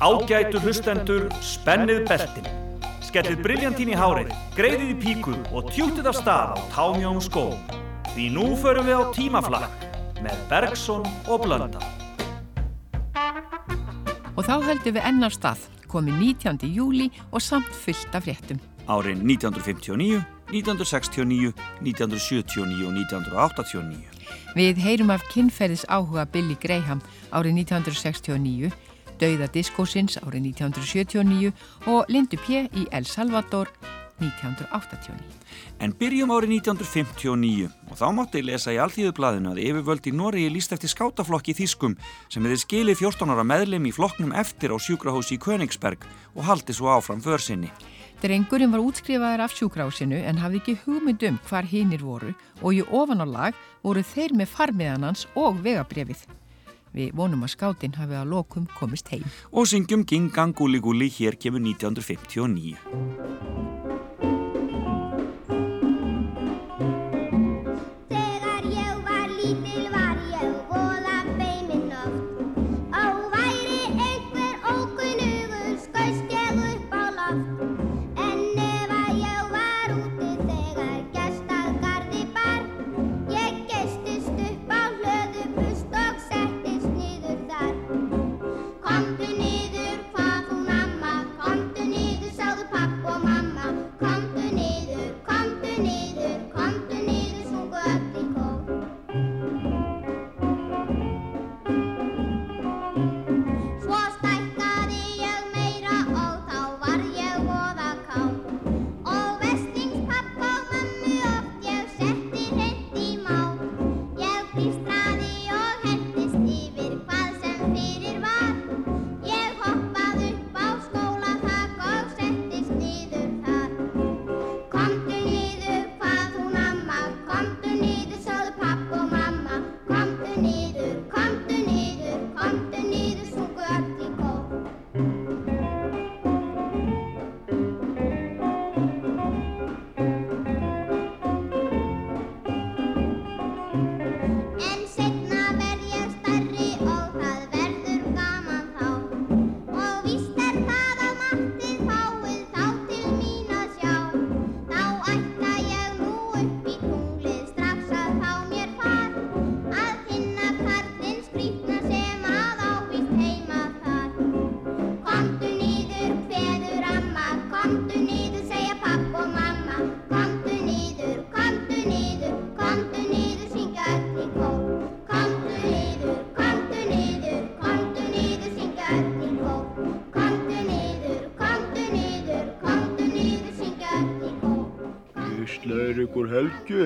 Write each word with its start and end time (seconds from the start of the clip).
Ágætu 0.00 0.56
hlustendur, 0.64 1.26
spennið 1.44 2.06
beltin. 2.08 2.46
Skellið 3.04 3.42
briljantín 3.44 3.90
í 3.92 3.98
hárið, 4.00 4.30
greiðið 4.56 4.94
í 4.94 4.96
píku 4.96 5.34
og 5.52 5.68
tjútið 5.74 6.08
af 6.08 6.16
stað 6.16 6.54
á 6.56 6.58
támjónum 6.72 7.20
skóm. 7.20 7.58
Því 8.14 8.30
nú 8.32 8.46
förum 8.62 8.88
við 8.88 8.96
á 8.96 9.04
tímaflakk 9.12 9.84
með 10.24 10.40
Bergson 10.48 11.04
og 11.28 11.44
Blönda. 11.44 11.84
Og 14.32 14.40
þá 14.48 14.56
höldum 14.70 14.96
við 14.96 15.04
ennar 15.04 15.36
stað, 15.36 15.68
komið 15.84 16.16
19. 16.48 16.64
júli 16.72 17.12
og 17.28 17.44
samt 17.44 17.68
fyllt 17.68 18.16
af 18.16 18.24
fréttum. 18.24 18.56
Árin 18.88 19.20
1959, 19.28 20.24
1969, 20.48 21.52
1979 21.84 22.88
og 22.88 22.96
1989. 23.04 24.06
Við 24.56 24.80
heyrum 24.80 25.12
af 25.12 25.28
kynferðis 25.28 25.84
áhuga 25.92 26.24
Billy 26.24 26.56
Graham 26.56 27.04
árið 27.36 27.68
1969 27.68 28.72
Dauða 29.20 29.50
diskósins 29.52 30.16
árið 30.22 30.54
1979 30.56 31.50
og 31.92 32.08
Lindu 32.08 32.38
P. 32.40 32.62
í 32.72 32.86
El 32.88 33.04
Salvador 33.04 33.68
1989. 34.20 35.20
En 35.80 35.92
byrjum 35.96 36.32
árið 36.32 36.54
1959 36.60 37.68
og 37.90 38.00
þá 38.00 38.06
mátti 38.16 38.40
ég 38.40 38.48
lesa 38.48 38.72
í 38.72 38.80
Alþýðublaðinu 38.80 39.52
að 39.52 39.62
yfirvöld 39.66 40.08
í 40.08 40.14
Noregi 40.16 40.52
líst 40.52 40.72
eftir 40.76 40.92
skátaflokki 40.92 41.56
Þýskum 41.56 41.98
sem 42.32 42.48
hefði 42.48 42.62
skilið 42.64 43.00
14 43.04 43.34
ára 43.36 43.44
meðlem 43.44 43.88
í 43.88 43.94
flokknum 43.96 44.32
eftir 44.32 44.72
á 44.72 44.76
sjúkrahósi 44.80 45.36
í 45.36 45.42
Königsberg 45.44 46.08
og 46.32 46.44
haldi 46.48 46.76
svo 46.76 46.88
áfram 46.92 47.20
försinni. 47.20 47.68
Drengurinn 48.24 48.72
var 48.72 48.84
útskrifaður 48.84 49.44
af 49.44 49.56
sjúkrahósinu 49.56 50.20
en 50.28 50.40
hafði 50.40 50.64
ekki 50.64 50.78
hugmynd 50.86 51.28
um 51.28 51.40
hvar 51.48 51.68
hinnir 51.68 52.04
voru 52.04 52.32
og 52.60 52.76
í 52.76 52.84
ofan 52.84 53.24
á 53.24 53.28
lag 53.28 53.64
voru 53.84 54.04
þeir 54.04 54.36
með 54.36 54.52
farmiðanans 54.56 55.28
og 55.36 55.60
vegabrefið. 55.64 56.39
Við 56.96 57.14
vonum 57.14 57.44
að 57.46 57.54
skáttinn 57.54 57.94
hafi 57.98 58.16
að 58.18 58.32
lokum 58.32 58.66
komist 58.78 59.08
heim. 59.14 59.24
Og 59.52 59.68
syngjum 59.70 60.02
Gingang 60.08 60.54
Gulli 60.56 60.80
Gulli 60.82 61.08
hér 61.12 61.38
kemur 61.38 61.62
1959. 61.62 62.76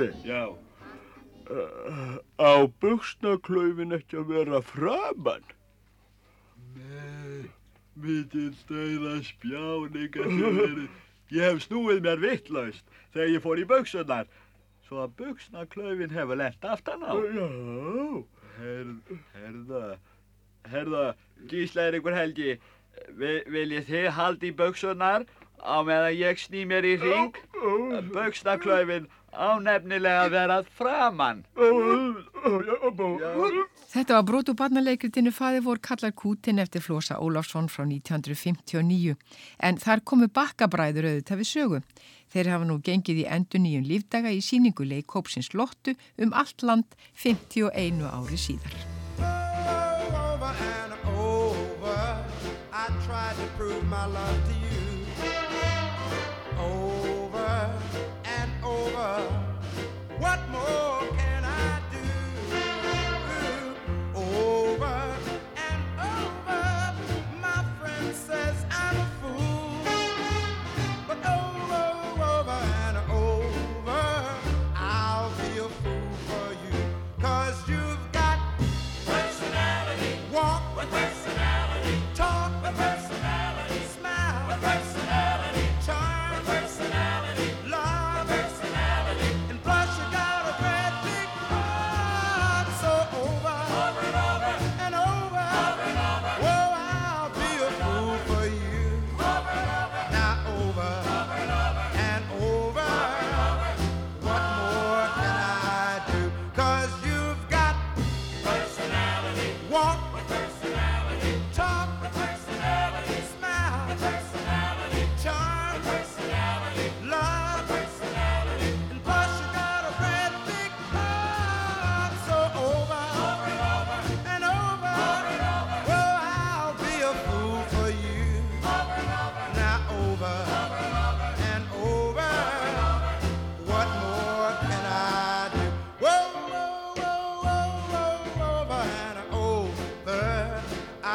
Helgi? 0.05 0.29
Já. 0.29 0.45
Uh, 1.45 2.17
á 2.41 2.53
buksnaklaufin 2.81 3.93
ekki 3.93 4.21
að 4.23 4.31
vera 4.33 4.61
framann? 4.65 5.45
Nei, 6.75 7.51
mikið 8.01 8.55
stauða 8.63 9.19
spjáninga 9.27 10.25
sem 10.25 10.57
verið. 10.61 10.87
Ég 11.35 11.51
hef 11.51 11.67
snúið 11.67 12.01
mér 12.05 12.23
vittlaust 12.23 12.97
þegar 13.13 13.35
ég 13.35 13.45
fór 13.45 13.61
í 13.61 13.67
buksunar. 13.69 14.31
Svo 14.85 15.05
að 15.05 15.15
buksnaklaufin 15.21 16.13
hefur 16.17 16.41
lett 16.41 16.65
aftan 16.69 17.05
á. 17.05 17.13
Já. 17.13 17.47
Herð, 18.55 19.15
herða, 19.35 19.85
herða, 20.71 21.05
Gísla 21.51 21.89
er 21.89 21.99
ykkur 21.99 22.17
Helgi. 22.17 22.59
Viljið 23.19 23.89
þið 23.89 24.11
haldi 24.17 24.53
í 24.53 24.57
buksunar 24.57 25.25
á 25.61 25.77
meðan 25.85 26.15
ég 26.15 26.41
sný 26.41 26.65
mér 26.69 26.87
í 26.87 26.95
ring? 27.03 27.37
Buksnaklaufin 28.15 29.09
á 29.35 29.59
nefnilega 29.61 30.25
að 30.25 30.35
vera 30.35 30.57
framann. 30.79 31.45
Þetta 33.95 34.17
var 34.17 34.25
brotu 34.27 34.55
barnaleikritinu 34.59 35.33
Faði 35.35 35.61
vor 35.65 35.81
kallar 35.83 36.15
kútin 36.17 36.63
eftir 36.63 36.83
Flosa 36.85 37.21
Ólafsson 37.23 37.69
frá 37.71 37.85
1959 37.87 39.15
en 39.59 39.79
þar 39.83 40.03
komu 40.07 40.29
bakkabræður 40.29 41.11
auðvitað 41.11 41.43
við 41.43 41.51
sögu. 41.51 41.81
Þeir 42.35 42.51
hafa 42.51 42.67
nú 42.67 42.81
gengið 42.83 43.23
í 43.23 43.29
endur 43.37 43.63
nýjum 43.63 43.87
lífdaga 43.87 44.33
í 44.35 44.43
síningu 44.43 44.87
leikópsins 44.89 45.53
Lottu 45.55 45.95
um 46.19 46.35
allt 46.35 46.67
land 46.67 46.99
51 47.15 48.03
ári 48.11 48.41
síðar. 48.41 48.75
Over 49.21 50.53
and 50.75 50.99
over 51.15 52.03
I 52.73 52.91
tried 53.07 53.37
to 53.39 53.47
prove 53.57 53.85
my 53.87 54.07
love 54.07 54.39
to 54.49 54.59
you 54.59 54.64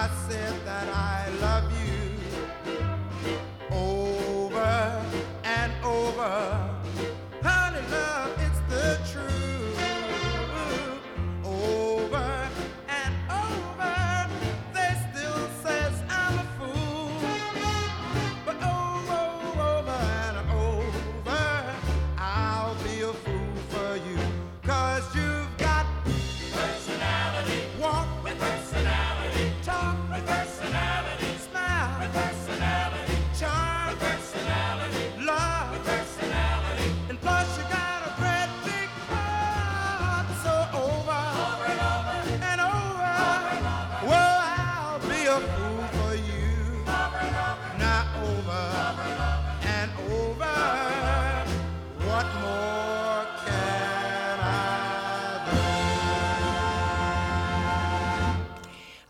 I 0.01 0.07
said 0.30 0.54
that 0.63 0.88
I 0.96 1.19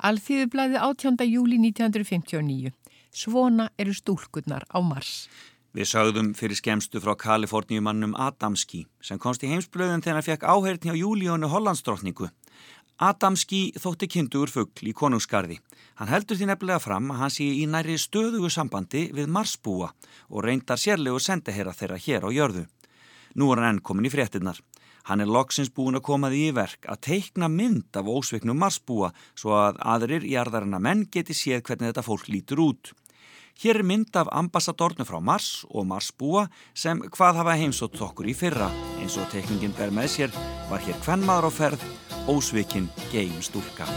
Alþýðublaði 0.10 0.80
18. 0.82 1.20
júli 1.30 1.58
1959. 1.62 2.72
Svona 3.14 3.68
eru 3.78 3.94
stúlkunnar 3.94 4.64
á 4.74 4.82
Mars. 4.82 5.28
Við 5.76 5.86
sagðum 5.92 6.32
fyrir 6.38 6.58
skemstu 6.58 7.02
frá 7.04 7.14
Kaliforníumannum 7.20 8.16
Adamski 8.18 8.88
sem 9.06 9.20
komst 9.22 9.44
í 9.46 9.52
heimsblöðun 9.52 10.02
þegar 10.02 10.18
hann 10.18 10.26
fekk 10.26 10.48
áheyrtni 10.50 10.96
á 10.96 11.02
Júlíónu 11.02 11.52
Hollandsdrottningu. 11.52 12.32
Adamski 12.98 13.62
þótti 13.78 14.10
kynntugur 14.16 14.50
fuggl 14.50 14.90
í 14.90 14.96
konungsgarði. 14.98 15.60
Hann 16.02 16.10
heldur 16.10 16.40
því 16.40 16.50
nefnilega 16.50 16.82
fram 16.82 17.14
að 17.14 17.22
hann 17.22 17.36
sé 17.36 17.46
í 17.60 17.68
næri 17.70 18.00
stöðugu 18.02 18.50
sambandi 18.50 19.06
við 19.14 19.30
Marsbúa 19.30 19.92
og 20.30 20.44
reyndar 20.48 20.82
sérlegu 20.82 21.22
sendeherra 21.22 21.76
þeirra 21.76 22.02
hér 22.02 22.26
á 22.26 22.30
jörðu. 22.34 22.66
Nú 23.38 23.54
er 23.54 23.62
hann 23.62 23.76
enn 23.76 23.86
komin 23.86 24.10
í 24.10 24.14
fréttinnar. 24.16 24.58
Hann 25.10 25.24
er 25.24 25.30
loksins 25.32 25.72
búin 25.74 25.98
að 25.98 26.06
koma 26.06 26.30
því 26.30 26.42
í 26.52 26.54
verk 26.54 26.86
að 26.86 27.02
teikna 27.08 27.48
mynd 27.50 27.98
af 27.98 28.10
ósveiknum 28.14 28.60
marsbúa 28.62 29.10
svo 29.34 29.56
að 29.58 29.80
aðrir 29.82 30.28
í 30.28 30.36
arðarina 30.38 30.78
menn 30.78 31.08
geti 31.10 31.34
séð 31.34 31.64
hvernig 31.66 31.90
þetta 31.90 32.06
fólk 32.06 32.30
lítur 32.30 32.62
út. 32.68 32.92
Hér 33.60 33.82
er 33.82 33.88
mynd 33.90 34.16
af 34.16 34.30
ambassadornu 34.32 35.04
frá 35.10 35.18
Mars 35.20 35.66
og 35.68 35.90
Marsbúa 35.90 36.46
sem 36.78 37.02
hvað 37.18 37.42
hafa 37.42 37.58
heimsótt 37.60 37.98
okkur 38.06 38.30
í 38.30 38.38
fyrra. 38.38 38.70
Eins 39.02 39.18
og 39.18 39.28
teikningin 39.34 39.74
ber 39.76 39.92
með 39.92 40.14
sér 40.14 40.40
var 40.70 40.86
hér 40.86 41.02
hvern 41.04 41.26
maður 41.28 41.50
á 41.50 41.52
ferð, 41.58 41.90
ósveikinn 42.30 42.88
geim 43.10 43.36
stúlka. 43.44 43.90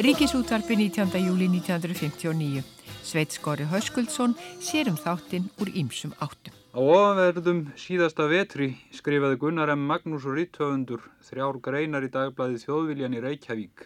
Ríkisútvarpi 0.00 0.76
19. 0.76 1.12
júli 1.20 1.44
1959. 1.60 2.64
Sveit 3.04 3.34
Skori 3.36 3.66
Höskuldsson 3.68 4.32
sér 4.56 4.88
um 4.88 4.96
þáttinn 4.96 5.50
úr 5.60 5.68
ýmsum 5.76 6.14
áttum. 6.24 6.54
Á 6.72 6.80
ofanverðum 6.80 7.66
síðasta 7.76 8.24
vetri 8.24 8.70
skrifaði 8.96 9.36
Gunnar 9.42 9.68
M. 9.74 9.84
Magnús 9.84 10.24
og 10.24 10.38
Ritthöfundur 10.38 11.04
þrjár 11.28 11.58
greinar 11.60 12.06
í 12.06 12.08
dagblæði 12.14 12.62
Þjóðviljan 12.62 13.16
í 13.18 13.20
Reykjavík. 13.26 13.82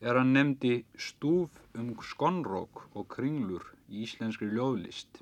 Er 0.00 0.16
hann 0.16 0.32
nefndi 0.32 0.86
stúf 0.96 1.52
um 1.76 1.92
skonrók 2.00 2.86
og 2.96 3.04
kringlur 3.12 3.68
í 3.92 4.08
íslenskri 4.08 4.48
ljóðlist. 4.56 5.20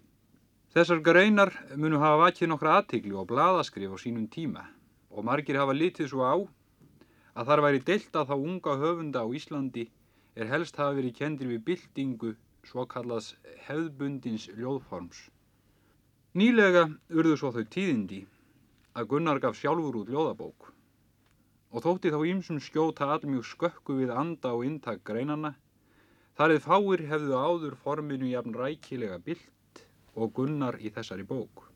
Þessar 0.79 1.03
greinar 1.03 1.51
munu 1.75 1.99
hafa 1.99 2.29
vakið 2.29 2.53
nokkra 2.55 2.79
aðtikli 2.79 3.19
og 3.19 3.27
bladaskrif 3.35 3.91
á 3.91 3.99
sínum 3.99 4.31
tíma 4.31 4.63
og 5.11 5.27
margir 5.27 5.59
hafa 5.59 5.75
litið 5.75 6.15
svo 6.15 6.23
á 6.23 6.39
að 7.35 7.51
þar 7.51 7.67
væri 7.67 7.85
deilt 7.91 8.15
að 8.15 8.31
þá 8.31 8.35
unga 8.39 8.79
höfunda 8.79 9.27
á 9.27 9.29
Íslandi 9.35 9.89
er 10.35 10.51
helst 10.51 10.79
hafa 10.81 10.97
verið 10.99 11.17
kendir 11.19 11.51
við 11.51 11.65
byltingu 11.69 12.35
svo 12.67 12.87
kallast 12.91 13.37
hefðbundins 13.67 14.49
ljóðforms. 14.59 15.29
Nýlega 16.35 16.89
urðu 17.15 17.37
svo 17.39 17.53
þau 17.55 17.65
tíðindi 17.71 18.25
að 18.99 19.11
Gunnar 19.13 19.41
gaf 19.43 19.59
sjálfur 19.59 20.01
út 20.03 20.11
ljóðabók 20.11 20.71
og 21.75 21.83
þótti 21.83 22.13
þá 22.15 22.21
ímsum 22.31 22.61
skjóta 22.63 23.11
allmjög 23.15 23.47
skökku 23.51 23.99
við 23.99 24.15
anda 24.15 24.55
og 24.55 24.67
intak 24.67 25.03
greinana 25.07 25.55
þar 26.39 26.57
eða 26.57 26.67
fáir 26.69 27.05
hefðu 27.11 27.39
áður 27.39 27.77
forminu 27.83 28.31
jafn 28.31 28.55
rækilega 28.59 29.19
bylt 29.27 29.85
og 30.15 30.35
Gunnar 30.35 30.79
í 30.79 30.95
þessari 30.95 31.27
bók. 31.27 31.69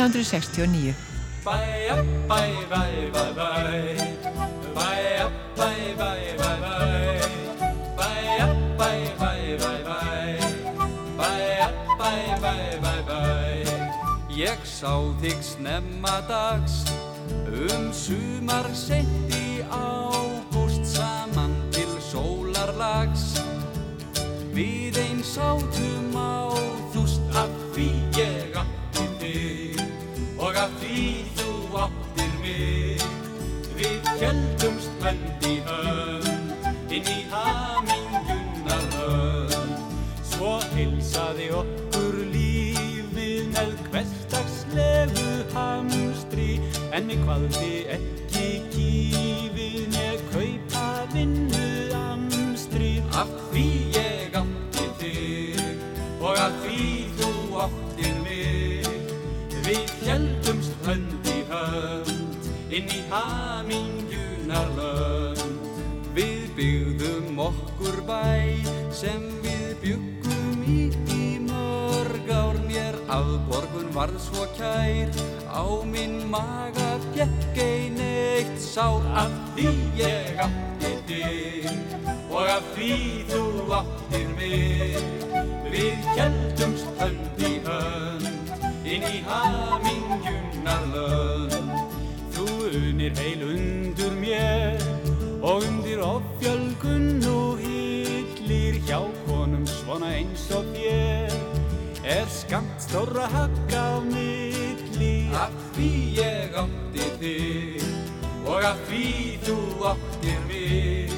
1969. 0.00 0.94
Ég 14.40 14.62
sá 14.64 14.96
þig 15.20 15.42
snemma 15.44 16.16
dags 16.24 16.80
um 17.44 17.90
sumar 17.92 18.64
sent 18.72 19.34
í 19.36 19.60
ágúst 19.68 20.80
saman 20.96 21.52
til 21.76 21.92
sólarlags. 22.08 23.36
Við 24.56 24.96
einn 25.04 25.20
sátu 25.20 25.99
En 46.96 47.06
mig 47.08 47.20
hvaði 47.26 47.72
ekki 47.96 48.46
kífið 48.74 49.90
Með 49.96 50.24
kaupa 50.32 50.86
vinnu 51.14 51.68
amstri 52.00 52.96
Af 53.14 53.30
því 53.50 53.66
ég 53.96 54.40
átti 54.42 54.88
þig 55.02 55.86
Og 56.20 56.34
af 56.34 56.58
því 56.64 56.88
þú 57.20 57.32
áttir 57.68 58.18
mig 58.24 58.90
Við 59.66 59.96
heldumst 60.08 60.76
hönd 60.88 61.30
í 61.30 61.40
hönd 61.52 62.30
inn 62.70 62.86
í 62.86 63.00
hamingunar 63.10 64.68
lönd. 64.76 65.40
Við 66.14 66.42
byggðum 66.54 67.40
okkur 67.42 67.98
bæ 68.06 68.62
sem 68.94 69.24
við 69.42 69.72
byggum 69.82 70.62
í 70.62 70.78
í 71.16 71.24
mörg 71.48 72.30
ár. 72.30 72.60
Mér 72.68 72.98
afborgun 73.10 73.90
varð 73.96 74.20
svo 74.22 74.46
kær, 74.54 75.10
á 75.50 75.66
minn 75.84 76.30
maga 76.30 76.98
fjekk 77.12 77.58
ein 77.58 77.98
eitt 77.98 78.58
sár. 78.62 79.02
Af 79.14 79.32
því 79.56 79.70
ég 79.98 80.38
átti 80.44 80.92
þig 81.08 81.66
og 82.30 82.46
af 82.46 82.66
því 82.76 82.92
þú 83.30 83.42
áttir 83.80 84.28
mig. 84.38 84.96
Við 85.70 86.06
heldumst 86.18 86.88
hönd 87.00 87.42
í 87.42 87.52
hönd 87.66 88.26
inn 88.86 89.06
í 89.06 89.22
hamingunar 89.26 90.86
lönd. 90.94 91.74
Þú 92.34 92.46
unir 92.70 93.14
heil 93.18 93.42
undur 93.50 94.14
mér 94.22 94.78
og 95.42 95.66
undir 95.66 96.02
offjölgun 96.04 97.24
og 97.30 97.62
hillir 97.64 98.78
hjá 98.86 99.02
konum 99.26 99.66
svona 99.66 100.14
eins 100.20 100.46
og 100.54 100.70
þér. 100.76 101.34
Er 102.00 102.26
skamt 102.32 102.78
stóra 102.80 103.26
hagg 103.30 103.74
á 103.76 104.00
milli 104.02 104.49
af 105.36 105.54
því 105.74 105.90
ég 106.18 106.56
átti 106.58 107.06
þig 107.20 107.84
og 108.48 108.64
af 108.64 108.78
því 108.88 109.06
þú 109.44 109.56
áttir 109.90 110.40
mig. 110.48 111.12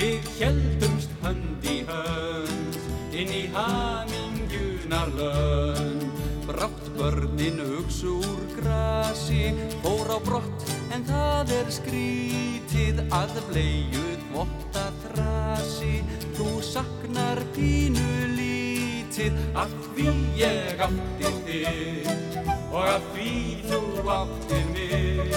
Við 0.00 0.28
heldumst 0.40 1.12
hönd 1.22 1.66
í 1.68 1.80
hönd 1.88 2.78
inn 3.16 3.32
í 3.34 3.44
hamingunar 3.54 5.12
lönd. 5.16 6.06
Brátt 6.48 6.86
börnin 6.96 7.60
ugs 7.62 8.02
úr 8.04 8.40
grasi, 8.56 9.52
fór 9.84 10.10
á 10.10 10.18
brott 10.24 10.72
en 10.94 11.04
það 11.06 11.52
er 11.60 11.70
skrítið 11.72 13.04
að 13.14 13.36
bleiuð 13.50 14.24
votta 14.34 14.88
þrasi. 15.04 16.00
Þú 16.38 16.56
saknar 16.64 17.44
pínu 17.54 18.08
lítið 18.36 19.38
af 19.54 19.76
því 19.92 20.16
ég 20.40 20.88
átti 20.88 21.36
þig 21.46 22.59
og 22.70 22.84
af 22.86 23.02
því 23.14 23.34
þú 23.68 23.82
áttir 24.16 24.66
mig. 24.74 25.34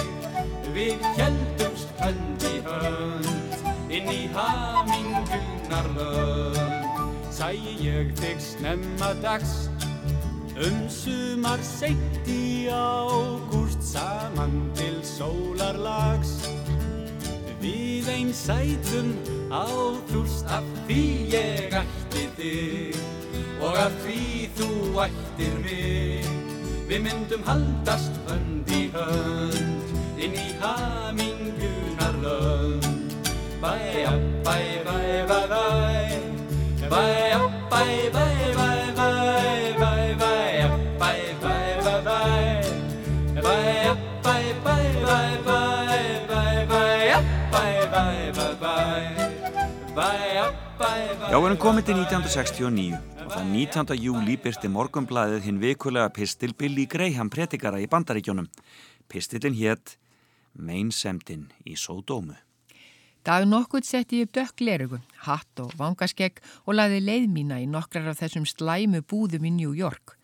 Við 0.74 1.04
heldumst 1.18 1.92
hönd 2.02 2.48
í 2.50 2.56
hönd 2.66 3.92
inn 3.94 4.10
í 4.10 4.22
hamingunar 4.34 5.92
lönd. 5.98 6.84
Sæ 7.34 7.50
ég 7.82 8.14
þig 8.20 8.38
snemma 8.38 9.10
dags 9.22 9.66
Um 10.54 10.84
sumar 10.88 11.58
seint 11.66 12.28
í 12.30 12.70
ágúst 12.70 13.82
saman 13.82 14.70
til 14.78 15.00
sólarlags 15.02 16.36
Við 17.58 18.06
einn 18.14 18.30
sætum 18.30 19.16
á 19.50 19.66
þúst 20.12 20.46
af 20.46 20.70
því 20.86 21.02
ég 21.34 21.74
ætti 21.82 22.24
þig 22.38 23.02
og 23.58 23.82
af 23.82 24.00
því 24.06 24.22
þú 24.54 24.70
ættir 25.08 25.60
mig 25.66 26.43
Við 26.84 27.00
myndum 27.00 27.44
haldast 27.46 28.18
hönd 28.28 28.68
í 28.68 28.82
hönd 28.92 30.20
inn 30.20 30.34
í 30.36 30.48
hamingunar 30.60 32.18
lönd 32.20 32.84
Bæja, 33.62 34.12
bæ, 34.44 34.56
bæ, 34.84 34.98
bæ, 35.30 35.38
bæ 35.48 35.64
Bæja, 36.90 37.40
bæ, 37.72 37.84
bæ, 38.12 38.26
bæ, 38.58 38.68
bæ, 38.68 39.94
bæ, 48.60 48.74
bæ 49.96 50.63
Já, 50.74 51.36
við 51.38 51.44
erum 51.46 51.58
komið 51.62 51.84
til 51.86 51.94
1969 52.00 52.96
og 53.22 53.28
það 53.30 53.44
19. 53.46 53.92
júli 53.94 54.34
byrti 54.42 54.70
morgumblæðið 54.74 55.44
hinn 55.46 55.60
vikulega 55.62 56.10
pistil 56.10 56.50
Billy 56.58 56.88
Graham 56.90 57.30
pretikara 57.30 57.78
í 57.78 57.86
bandaríkjónum. 57.92 58.48
Pistilin 59.06 59.54
hétt 59.54 59.94
Meinsemdin 60.58 61.46
í 61.62 61.76
Sódómu. 61.78 62.34
Dag 63.22 63.46
nokkuð 63.46 63.86
setti 63.86 64.18
ég 64.18 64.26
upp 64.26 64.34
dökklerugu, 64.34 64.98
hatt 65.28 65.62
og 65.62 65.70
vangaskegg 65.78 66.42
og 66.66 66.74
laði 66.74 66.98
leið 67.06 67.30
mína 67.30 67.60
í 67.62 67.70
nokkrar 67.70 68.10
af 68.10 68.18
þessum 68.24 68.44
slæmu 68.48 69.04
búðum 69.06 69.46
í 69.46 69.54
New 69.54 69.78
York. 69.78 70.18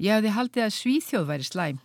Ég 0.00 0.16
hafði 0.16 0.32
haldið 0.32 0.64
að 0.64 0.76
Svíþjóð 0.80 1.28
væri 1.28 1.50
slæm, 1.50 1.83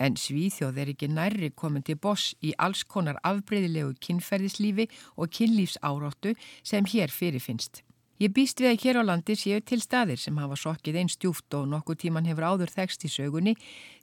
en 0.00 0.18
Svíþjóð 0.18 0.78
er 0.82 0.92
ekki 0.92 1.08
nærri 1.08 1.50
komin 1.54 1.86
til 1.86 1.96
boss 1.96 2.34
í 2.42 2.52
alls 2.58 2.84
konar 2.84 3.20
afbreyðilegu 3.22 3.96
kynferðislífi 4.04 4.88
og 5.16 5.32
kynlífsáráttu 5.34 6.34
sem 6.62 6.86
hér 6.90 7.12
fyrirfinnst. 7.12 7.82
Ég 8.22 8.30
býst 8.30 8.60
við 8.62 8.70
að 8.70 8.82
hér 8.84 8.98
á 9.02 9.08
landi 9.10 9.34
séu 9.34 9.58
til 9.66 9.80
staðir 9.82 10.20
sem 10.22 10.36
hafa 10.38 10.54
sokkið 10.56 11.00
einn 11.00 11.10
stjúft 11.10 11.56
og 11.58 11.66
nokkuð 11.72 11.98
tíman 12.04 12.28
hefur 12.30 12.46
áður 12.46 12.70
þekst 12.70 13.08
í 13.08 13.10
sögunni 13.10 13.56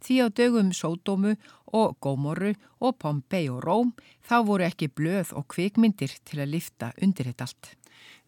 því 0.03 0.17
á 0.21 0.27
dögum 0.27 0.73
Sódómu 0.75 1.37
og 1.71 1.95
Gómoru 2.03 2.51
og 2.83 2.97
Pompei 2.99 3.47
og 3.47 3.63
Róm 3.63 3.93
þá 4.27 4.37
voru 4.49 4.67
ekki 4.67 4.91
blöð 4.91 5.31
og 5.31 5.47
kvikmyndir 5.55 6.17
til 6.27 6.43
að 6.43 6.57
lifta 6.57 6.91
undir 6.99 7.31
þetta 7.31 7.47
allt. 7.47 7.71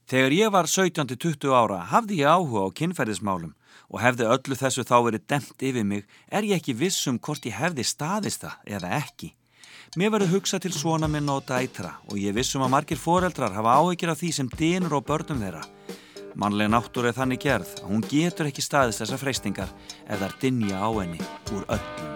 Þegar 0.09 0.33
ég 0.35 0.51
var 0.51 0.67
17-20 0.67 1.53
ára 1.55 1.77
hafði 1.87 2.19
ég 2.23 2.27
áhuga 2.27 2.65
á 2.67 2.75
kynferðismálum 2.75 3.53
og 3.87 4.01
hefði 4.03 4.27
öllu 4.35 4.57
þessu 4.59 4.83
þá 4.83 4.97
verið 5.05 5.25
demt 5.31 5.63
yfir 5.63 5.87
mig 5.87 6.03
er 6.27 6.43
ég 6.43 6.59
ekki 6.59 6.75
viss 6.75 7.07
um 7.07 7.19
hvort 7.19 7.45
ég 7.47 7.55
hefði 7.55 7.85
staðist 7.87 8.43
það 8.43 8.75
eða 8.77 8.91
ekki. 8.99 9.31
Mér 9.95 10.15
verður 10.15 10.33
hugsa 10.35 10.59
til 10.59 10.73
svona 10.75 11.07
minn 11.07 11.29
og 11.29 11.45
dætra 11.47 11.95
og 12.09 12.17
ég 12.19 12.35
vissum 12.35 12.65
að 12.65 12.73
margir 12.75 12.99
foreldrar 12.99 13.55
hafa 13.55 13.77
áhyggjur 13.79 14.11
af 14.11 14.19
því 14.19 14.31
sem 14.35 14.49
dýnur 14.57 14.97
og 14.99 15.05
börnum 15.07 15.43
þeirra. 15.43 15.61
Mannlega 16.35 16.73
náttúr 16.73 17.07
er 17.07 17.15
þannig 17.15 17.43
gerð 17.45 17.75
að 17.83 17.91
hún 17.93 18.07
getur 18.09 18.49
ekki 18.49 18.65
staðist 18.65 19.03
þessa 19.03 19.21
freystingar 19.21 19.71
er 20.09 20.35
dinja 20.41 20.81
á 20.81 20.89
henni 20.97 21.21
úr 21.53 21.69
öllum 21.69 22.12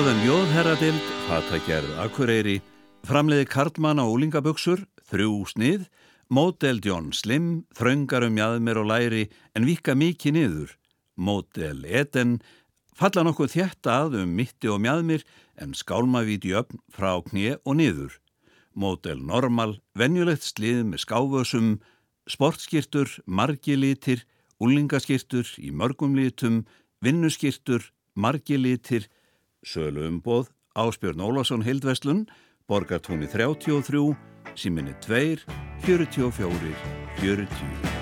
Jóðan 0.00 0.22
Jóðherradild, 0.24 1.08
fatagerð 1.28 1.88
Akureyri, 2.00 2.54
framleiði 3.04 3.44
Karlmann 3.52 4.00
á 4.00 4.08
úlingaböksur, 4.08 4.86
þrjú 5.10 5.42
snið, 5.50 5.82
mótel 6.32 6.80
John 6.80 7.10
Slim, 7.12 7.66
þröngarum 7.76 8.38
jæðmer 8.40 8.80
og 8.80 8.88
læri 8.88 9.26
en 9.52 9.68
vika 9.68 9.92
mikið 9.92 10.36
niður, 10.38 10.72
mótel 11.20 11.84
Eden, 11.84 12.38
falla 12.96 13.26
nokkuð 13.28 13.52
þjætt 13.58 13.92
að 13.92 14.16
um 14.22 14.32
mitti 14.40 14.72
og 14.72 14.80
mjæðmir 14.86 15.26
en 15.60 15.76
skálmavíti 15.76 16.56
öfn 16.56 16.80
frá 16.88 17.20
knið 17.28 17.60
og 17.60 17.80
niður, 17.82 18.16
mótel 18.72 19.20
Normal, 19.20 19.82
venjulegt 19.92 20.48
slið 20.48 20.80
með 20.94 21.04
skávösum, 21.04 21.72
sportskirtur, 22.24 23.18
margilitir, 23.28 24.24
úlingaskirtur 24.64 25.58
í 25.60 25.76
mörgum 25.76 26.16
litum, 26.16 26.62
vinnuskirtur, 27.04 27.92
margilitir, 28.16 29.12
Sölu 29.62 30.06
umboð, 30.06 30.46
Áspjörn 30.74 31.20
Ólásson 31.20 31.62
Hildveslun, 31.62 32.28
Borgartóni 32.66 33.26
33, 33.26 34.16
síminni 34.54 34.94
2, 35.06 35.44
44, 35.84 36.76
40. 37.20 37.99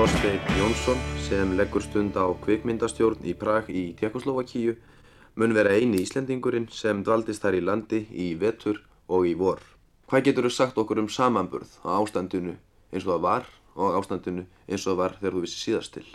Þorstein 0.00 0.38
Jónsson 0.56 1.00
sem 1.20 1.50
leggur 1.58 1.82
stund 1.84 2.14
á 2.16 2.24
kvikmyndastjórn 2.40 3.26
í 3.28 3.34
Prag 3.36 3.66
í 3.68 3.82
Tjekkoslovakíu 3.98 4.72
mun 5.36 5.52
vera 5.52 5.74
eini 5.76 6.00
Íslendingurinn 6.00 6.70
sem 6.72 7.02
dvaldist 7.04 7.44
þar 7.44 7.58
í 7.58 7.60
landi 7.66 8.00
í 8.08 8.30
vetur 8.40 8.80
og 9.12 9.28
í 9.28 9.34
vor. 9.36 9.60
Hvað 10.08 10.24
getur 10.30 10.48
þú 10.48 10.52
sagt 10.56 10.80
okkur 10.80 11.02
um 11.02 11.10
samanburð 11.12 11.74
á 11.84 12.00
ástandinu 12.00 12.54
eins 12.88 13.04
og 13.04 13.10
það 13.10 13.26
var 13.26 13.52
og 13.76 14.00
ástandinu 14.00 14.46
eins 14.46 14.86
og 14.86 14.94
það 14.94 14.98
var 15.02 15.18
þegar 15.18 15.36
þú 15.36 15.44
vissi 15.44 15.62
síðast 15.66 15.96
til? 15.98 16.06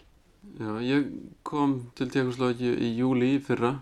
Já, 0.57 0.71
ég 0.81 1.13
kom 1.45 1.77
til 1.93 2.09
Tjekkoslovakíu 2.09 2.73
í 2.73 2.89
júli 2.97 3.35
í 3.35 3.39
fyrra 3.45 3.75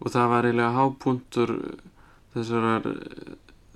og 0.00 0.08
það 0.08 0.32
var 0.38 0.48
eiginlega 0.48 0.76
hápuntur 0.78 1.56
þessarar 2.32 2.88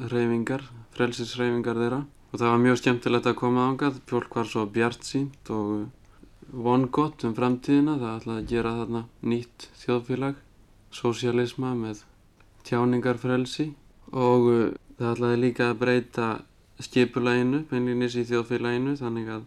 reyfingar, 0.00 0.64
frelsisreyfingar 0.96 1.84
þeirra 1.84 2.04
og 2.34 2.40
það 2.40 2.50
var 2.50 2.62
mjög 2.64 2.78
skemmtilegt 2.80 3.26
að 3.30 3.36
koma 3.38 3.64
ángað 3.70 3.98
fólk 4.10 4.32
var 4.34 4.48
svo 4.50 4.64
bjart 4.74 5.04
sínt 5.06 5.50
og 5.54 5.84
vongott 6.50 7.22
um 7.22 7.34
framtíðina. 7.36 7.92
Það 8.00 8.14
ætlaði 8.16 8.40
að 8.40 8.48
gera 8.50 8.72
þarna 8.78 9.02
nýtt 9.22 9.66
þjóðfélag 9.78 10.40
sósialisma 10.98 11.68
með 11.78 12.00
tjáningarfrelsi. 12.66 13.68
Og 14.18 14.48
uh, 14.50 14.64
það 14.98 15.12
ætlaði 15.12 15.36
líka 15.44 15.68
að 15.70 15.78
breyta 15.84 16.26
skipulæginu, 16.82 17.60
beinlinis 17.70 18.16
í 18.18 18.24
þjóðfélaginu 18.26 18.96
þannig 18.98 19.30
að 19.36 19.44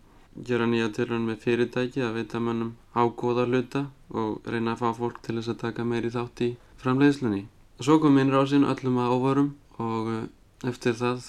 gera 0.47 0.67
nýja 0.71 0.88
tilhörn 0.95 1.26
með 1.28 1.41
fyrirtæki 1.43 2.06
að 2.08 2.21
veita 2.21 2.39
mannum 2.39 2.78
ágóða 2.95 3.43
hluta 3.50 3.82
og 4.15 4.47
reyna 4.47 4.78
að 4.78 4.86
fá 4.86 5.02
fólk 5.02 5.19
til 5.26 5.36
þess 5.41 5.52
að 5.52 5.60
taka 5.65 5.84
meiri 5.84 6.13
þátt 6.13 6.45
í 6.45 6.50
framleiðslunni. 6.80 7.43
Svo 7.84 8.00
kom 8.00 8.15
innrásinn 8.21 8.63
öllum 8.63 9.02
að 9.04 9.17
óvarum 9.17 9.52
og 9.76 10.13
uh, 10.13 10.23
eftir 10.71 10.95
það 10.95 11.28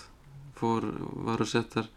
fór, 0.59 0.87
varu 1.27 1.47
settar 1.47 1.88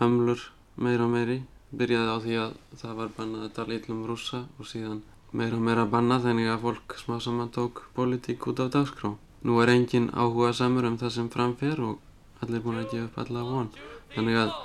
hömlur 0.00 0.42
meira 0.76 1.06
og 1.06 1.14
meiri 1.14 1.38
byrjaði 1.78 2.10
á 2.14 2.16
því 2.24 2.36
að 2.42 2.52
það 2.80 2.98
var 3.00 3.14
bannað 3.16 3.46
að 3.46 3.54
tala 3.58 3.76
illum 3.76 4.04
rússa 4.08 4.44
og 4.58 4.68
síðan 4.70 5.00
meira 5.32 5.58
og 5.58 5.64
meira 5.66 5.84
bannað 5.94 6.28
þannig 6.28 6.52
að 6.52 6.62
fólk 6.64 6.96
smá 7.02 7.18
saman 7.20 7.52
tók 7.52 7.82
politík 7.96 8.46
út 8.48 8.62
af 8.64 8.72
dagskrá. 8.72 9.12
Nú 9.44 9.60
er 9.62 9.74
engin 9.74 10.08
áhuga 10.14 10.54
samur 10.56 10.88
um 10.88 10.96
það 10.98 11.14
sem 11.16 11.28
framfer 11.34 11.82
og 11.84 11.98
allir 12.42 12.64
búin 12.64 12.80
að 12.80 12.90
gefa 12.94 13.10
upp 13.10 13.20
alla 13.24 13.44
von. 13.50 13.70
Þannig 14.14 14.40
að 14.44 14.56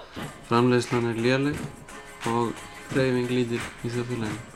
framleiðslan 0.48 1.12
er 1.12 1.22
léleg 1.28 1.62
og 2.32 2.56
reyfing 2.96 3.30
lítil 3.30 3.62
í 3.84 3.92
þjóðfélaginu. 3.92 4.53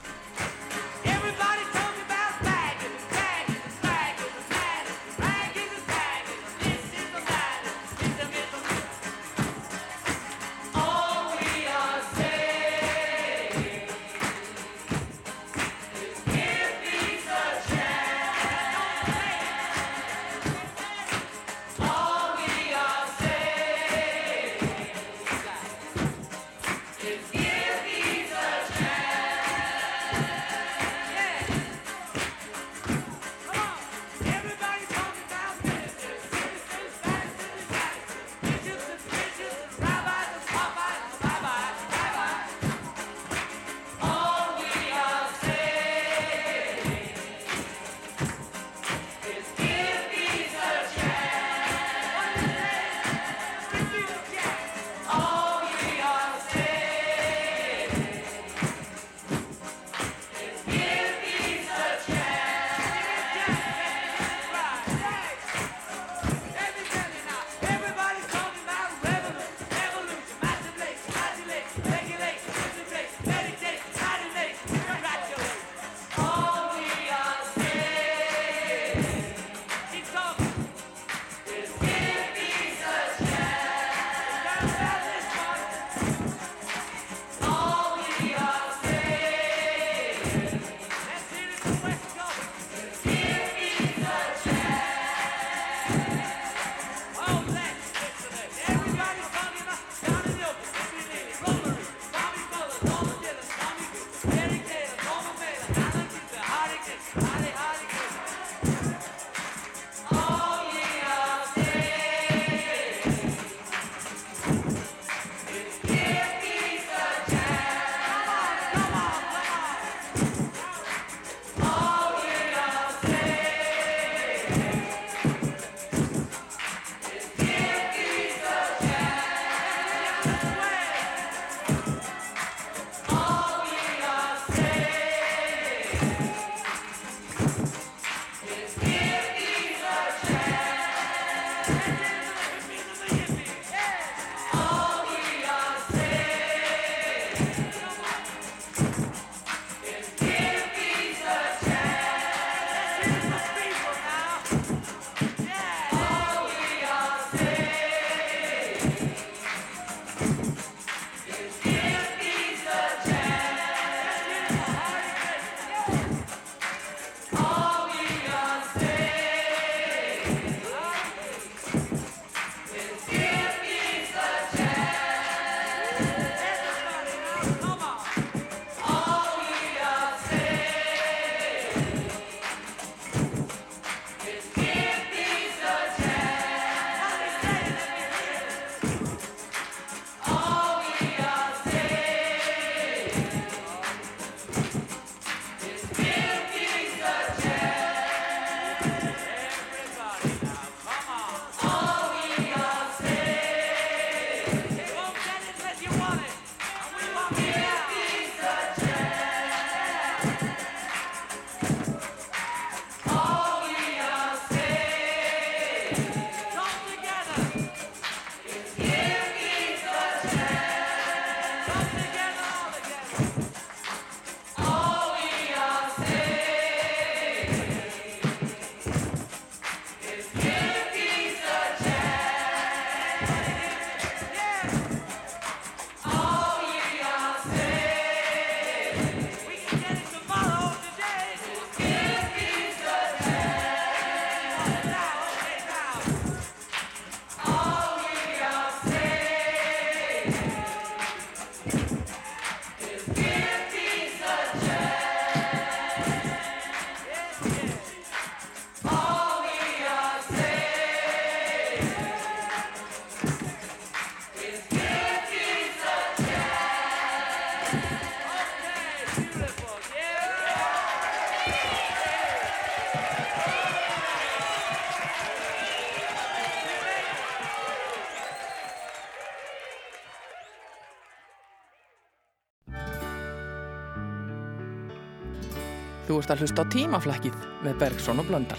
Þú 286.18 286.24
ert 286.24 286.32
að 286.34 286.40
hlusta 286.42 286.64
á 286.66 286.72
tímaflækið 286.74 287.36
með 287.62 287.74
Bergson 287.78 288.18
og 288.18 288.26
Blöndal. 288.26 288.58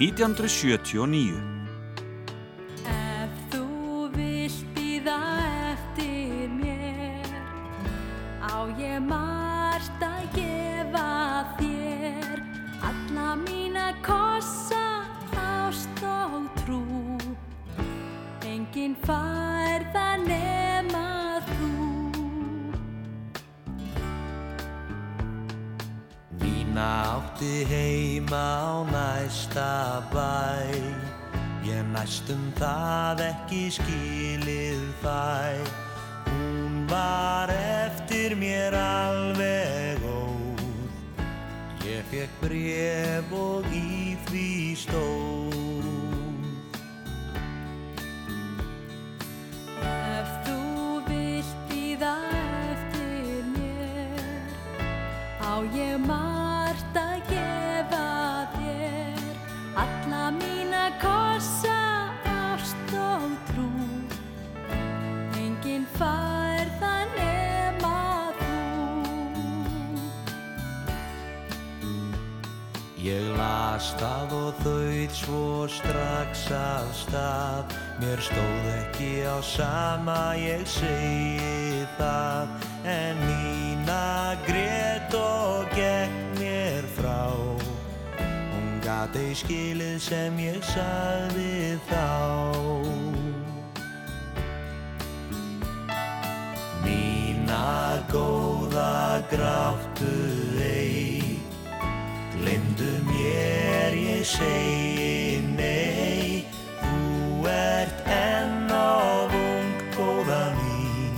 1979 0.00 1.59
Ég 73.80 73.86
las 73.86 73.96
það 73.96 74.32
og 74.36 74.56
þauð 74.60 75.12
svo 75.16 75.66
strax 75.72 76.40
af 76.52 76.88
stað. 76.92 77.70
Mér 77.96 78.20
stóð 78.20 78.66
ekki 78.74 79.24
á 79.24 79.40
sama 79.40 80.36
ég 80.36 80.66
segi 80.68 81.86
það. 81.96 82.52
En 82.84 83.16
Nína 83.24 84.36
grét 84.44 85.16
og 85.16 85.64
gekk 85.72 86.12
mér 86.36 86.84
frá. 86.92 87.32
Hún 88.52 88.84
gat 88.84 89.16
ei 89.16 89.32
skilið 89.32 89.96
sem 89.96 90.36
ég 90.44 90.60
sagði 90.60 91.80
þá. 91.88 92.04
Nína 96.84 98.04
góða 98.12 99.24
gráttu 99.32 100.12
ei 100.60 101.20
Glemdu 102.40 102.92
mér, 103.04 103.69
ég 104.20 104.26
segi 104.26 105.40
nei 105.56 106.44
Þú 106.80 107.46
ert 107.48 108.00
enn 108.12 108.68
of 108.76 109.32
ung, 109.32 109.72
góða 109.96 110.52
mín. 110.58 111.16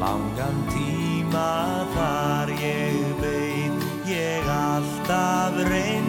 Langan 0.00 0.58
tíma 0.72 1.52
þar 1.92 2.48
ég 2.62 2.96
beið 3.20 3.76
Ég 4.08 4.44
alltaf 4.56 5.54
reyndi 5.68 6.01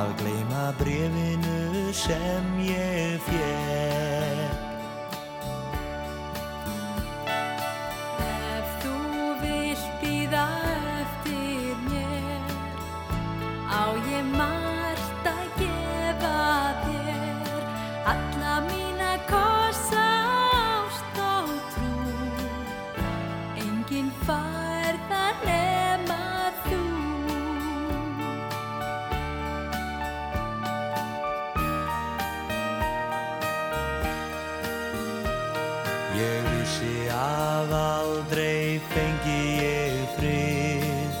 Að 0.00 0.12
gleyma 0.16 0.68
brefinu 0.78 1.92
sem 1.92 2.54
ég 2.64 3.20
fekk 3.26 3.59
Ég 36.18 36.46
vissi 36.50 37.06
að 37.14 37.70
aldrei 37.76 38.80
fengi 38.90 39.42
ég 39.62 39.98
frið. 40.16 41.14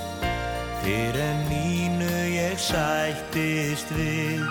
Fyrir 0.82 1.18
en 1.22 1.44
mínu 1.46 2.10
ég 2.34 2.58
sættist 2.58 3.92
við. 3.94 4.42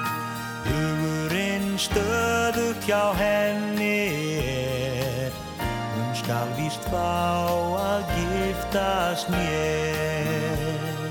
Hugurinn 0.69 1.75
stöðugt 1.82 2.88
hjá 2.88 3.12
henni 3.19 3.99
er. 4.47 5.36
Hún 5.60 6.12
skal 6.15 6.47
víst 6.56 6.88
fá 6.88 7.52
að 7.84 8.15
giftast 8.15 9.28
mér. 9.34 11.08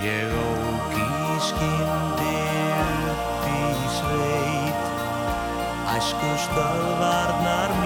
Ég 0.00 0.38
ók 0.48 0.96
í 0.96 1.10
skyndi 1.50 2.07
stöðvarnar 6.38 7.77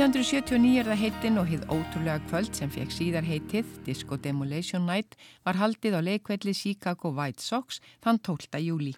1979 0.00 0.78
er 0.80 0.86
það 0.88 0.96
heitin 0.96 1.34
og 1.36 1.48
hið 1.50 1.64
ótrúlega 1.68 2.22
kvöld 2.30 2.54
sem 2.56 2.70
fekk 2.72 2.92
síðar 2.94 3.26
heitið 3.28 3.68
Disco 3.84 4.16
Demolition 4.16 4.86
Night 4.88 5.18
var 5.44 5.58
haldið 5.60 5.98
á 5.98 6.00
leikvelli 6.00 6.54
Chicago 6.56 7.10
White 7.12 7.44
Sox 7.44 7.82
þann 8.00 8.16
12. 8.24 8.62
júli. 8.64 8.94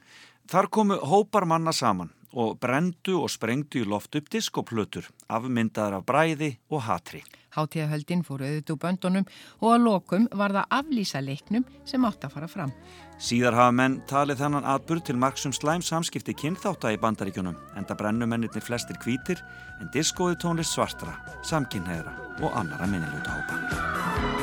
Þar 0.47 0.69
komu 0.71 1.01
hópar 1.03 1.49
manna 1.51 1.75
saman 1.75 2.13
og 2.39 2.55
brendu 2.63 3.17
og 3.19 3.33
sprengdu 3.35 3.83
í 3.83 3.89
loft 3.89 4.15
upp 4.15 4.31
diskoplötur, 4.31 5.09
afmyndaðar 5.27 5.99
af 5.99 6.07
bræði 6.07 6.53
og 6.71 6.87
hatri. 6.87 7.25
Hátíðahöldin 7.59 8.23
fór 8.23 8.47
auðvitað 8.47 8.77
úr 8.77 8.83
böndunum 8.87 9.27
og 9.59 9.75
að 9.75 9.89
lokum 9.89 10.31
var 10.31 10.55
það 10.55 10.79
aflýsa 10.79 11.25
leiknum 11.27 11.67
sem 11.83 12.07
átt 12.07 12.29
að 12.29 12.39
fara 12.39 12.49
fram. 12.49 12.71
Síðar 13.23 13.55
hafa 13.55 13.75
menn 13.79 14.01
talið 14.11 14.41
þennan 14.41 14.65
atburð 14.67 15.05
til 15.07 15.15
marksum 15.23 15.53
slæm 15.55 15.85
samskipti 15.87 16.35
kynþátta 16.41 16.91
í 16.91 16.99
bandaríkjunum, 17.05 17.55
enda 17.79 17.95
brennumennirnir 17.95 18.67
flestir 18.67 18.99
hvítir 19.05 19.45
en 19.79 19.95
diskóði 19.95 20.41
tónlist 20.43 20.75
svartra, 20.75 21.15
samkynneðra 21.47 22.17
og 22.43 22.51
annara 22.59 22.91
minniluta 22.91 23.39
hópa. 23.39 24.42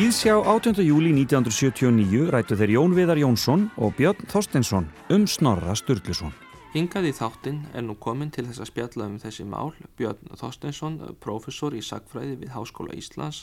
Víðsjá 0.00 0.32
18. 0.32 0.80
júli 0.80 1.10
1979 1.12 2.30
rættu 2.32 2.56
þeir 2.56 2.70
Jón 2.72 2.94
Viðar 2.96 3.18
Jónsson 3.20 3.66
og 3.76 3.98
Björn 3.98 4.22
Þorstensson 4.32 4.86
um 5.12 5.26
Snorra 5.28 5.74
Sturluson. 5.76 6.32
Hingað 6.72 7.10
í 7.10 7.12
þáttinn 7.18 7.58
er 7.76 7.84
nú 7.84 7.98
komin 8.00 8.30
til 8.32 8.46
þess 8.46 8.62
að 8.64 8.70
spjalla 8.70 9.10
um 9.10 9.18
þessi 9.20 9.44
mál 9.44 9.74
Björn 10.00 10.32
Þorstensson, 10.40 10.96
professor 11.20 11.76
í 11.76 11.82
sagfræði 11.84 12.38
við 12.40 12.54
Háskóla 12.54 12.96
Íslands 12.96 13.42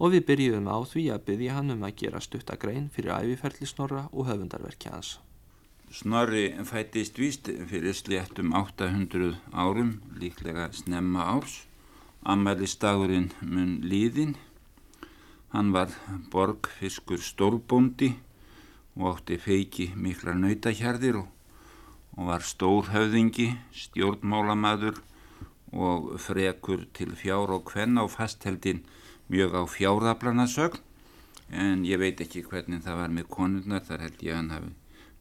og 0.00 0.16
við 0.16 0.26
byrjuðum 0.32 0.66
á 0.74 0.78
því 0.90 1.06
að 1.14 1.24
byggja 1.30 1.60
hann 1.60 1.76
um 1.76 1.86
að 1.86 1.96
gera 2.02 2.24
stuttagrein 2.26 2.90
fyrir 2.90 3.14
æfiferli 3.20 3.70
Snorra 3.70 4.08
og 4.10 4.26
höfundarverki 4.26 4.90
hans. 4.90 5.20
Snorri 5.94 6.48
fættist 6.66 7.22
víst 7.22 7.46
fyrir 7.46 7.94
sléttum 7.94 8.50
800 8.58 9.36
árum, 9.54 10.00
líklega 10.18 10.72
snemma 10.74 11.30
árs. 11.38 11.60
Ammælistagurinn 12.26 13.30
mun 13.46 13.84
líðinn. 13.86 14.34
Hann 15.50 15.72
var 15.74 15.90
borgfiskur 16.30 17.18
stórbóndi 17.18 18.12
og 18.94 19.16
átti 19.16 19.38
feiki 19.42 19.88
miklar 19.96 20.36
nautahjarðir 20.38 21.22
og, 21.22 21.28
og 22.14 22.28
var 22.30 22.44
stórhöfðingi, 22.46 23.48
stjórnmálamadur 23.74 25.00
og 25.72 26.12
frekur 26.22 26.84
til 26.94 27.16
fjár 27.18 27.50
og 27.56 27.70
hvenn 27.70 27.98
á 27.98 28.06
fastheldin 28.10 28.84
mjög 29.30 29.58
á 29.58 29.62
fjárðablanasögn 29.70 30.86
en 31.50 31.82
ég 31.86 31.98
veit 31.98 32.20
ekki 32.22 32.44
hvernig 32.46 32.84
það 32.84 33.00
var 33.02 33.14
með 33.14 33.26
konurnar, 33.34 33.82
þar 33.82 34.06
held 34.06 34.22
ég 34.22 34.34
að 34.34 34.38
hann 34.38 34.52
hafi 34.54 34.70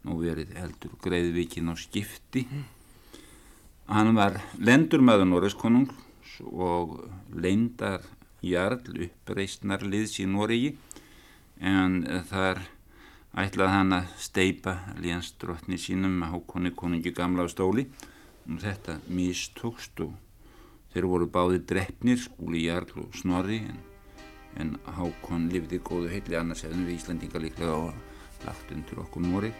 nú 0.05 0.19
verið 0.21 0.53
heldur 0.55 0.93
greiðvíkin 1.03 1.71
á 1.71 1.75
skipti. 1.77 2.45
Hann 3.89 4.13
var 4.13 4.37
lendurmaður 4.61 5.27
Norðeskonungs 5.27 6.37
og 6.45 6.99
leindar 7.33 8.05
jarl 8.45 9.03
uppreistnar 9.05 9.83
liðs 9.83 10.19
í 10.23 10.27
Noregi 10.29 10.73
en 11.59 12.01
þar 12.29 12.61
ætlaði 13.37 13.73
hann 13.75 13.97
að 13.99 14.13
steipa 14.21 14.75
lénsdrottni 15.01 15.77
sínum 15.79 16.15
með 16.21 16.33
hákonni 16.35 16.71
konungi 16.75 17.13
gamla 17.15 17.45
á 17.45 17.47
stóli. 17.51 17.85
Og 18.49 18.57
þetta 18.63 18.97
mistókst 19.13 19.99
og 20.01 20.15
þeir 20.93 21.09
voru 21.11 21.27
báði 21.29 21.61
drefnir 21.69 22.17
skúli 22.17 22.65
jarl 22.65 23.03
og 23.03 23.13
snorri 23.17 23.59
en, 23.61 23.77
en 24.57 24.77
hákon 24.97 25.49
lifði 25.53 25.81
góðu 25.85 26.09
heitli 26.15 26.39
annars 26.39 26.65
hefðum 26.65 26.87
við 26.89 26.97
Íslandinga 26.97 27.43
líklega 27.45 27.77
og 27.77 27.93
lagt 28.47 28.73
undir 28.73 29.03
okkur 29.05 29.27
Noreg 29.27 29.53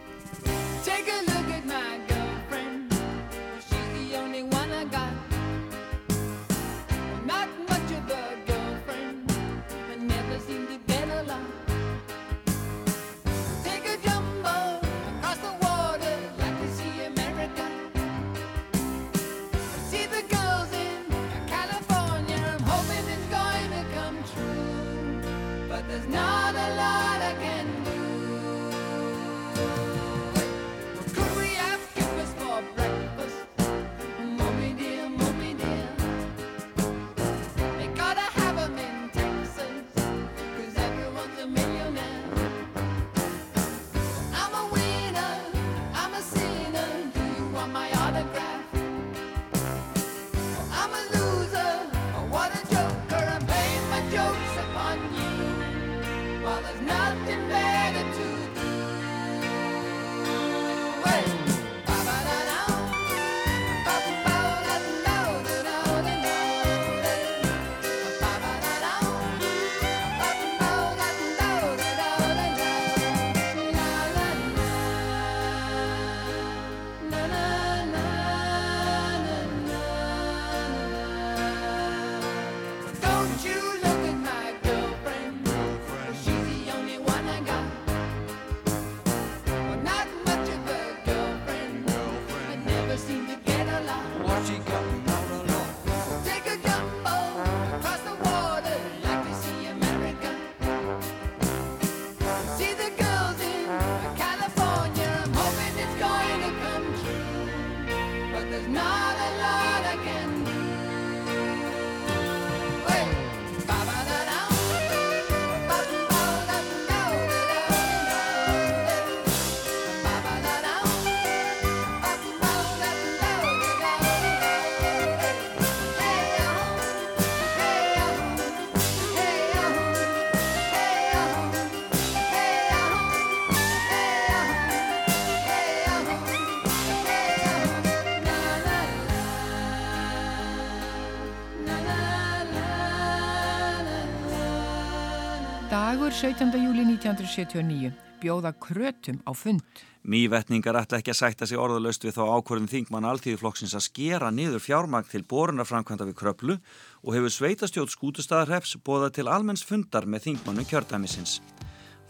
Dagur 146.09 146.21
17. 146.25 146.57
júli 146.57 146.83
1979 146.89 147.91
bjóða 148.17 148.49
krötum 148.57 149.19
á 149.29 149.31
fund. 149.37 149.61
Mývetningar 150.01 150.79
ætla 150.79 150.97
ekki 150.97 151.13
að 151.13 151.19
sætta 151.19 151.45
sig 151.45 151.61
orðalöst 151.61 152.01
við 152.01 152.15
þá 152.17 152.23
ákvörðum 152.33 152.69
þingmann 152.71 153.05
alþýðuflokksins 153.11 153.75
að 153.77 153.85
skera 153.85 154.31
niður 154.33 154.63
fjármagn 154.65 155.05
til 155.05 155.21
borunarframkvæmda 155.29 156.09
við 156.09 156.17
kröplu 156.17 156.57
og 157.05 157.13
hefur 157.13 157.35
sveitastjótt 157.35 157.93
skútustadarhefs 157.93 158.79
bóða 158.81 159.13
til 159.13 159.29
almenns 159.29 159.61
fundar 159.61 160.09
með 160.09 160.31
þingmannu 160.31 160.65
kjördæmisins. 160.65 161.43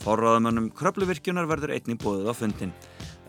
Forráðamönnum 0.06 0.72
kröpluvirkjunar 0.80 1.52
verður 1.52 1.76
einni 1.76 2.00
bóðið 2.00 2.32
á 2.32 2.36
fundin. 2.40 2.76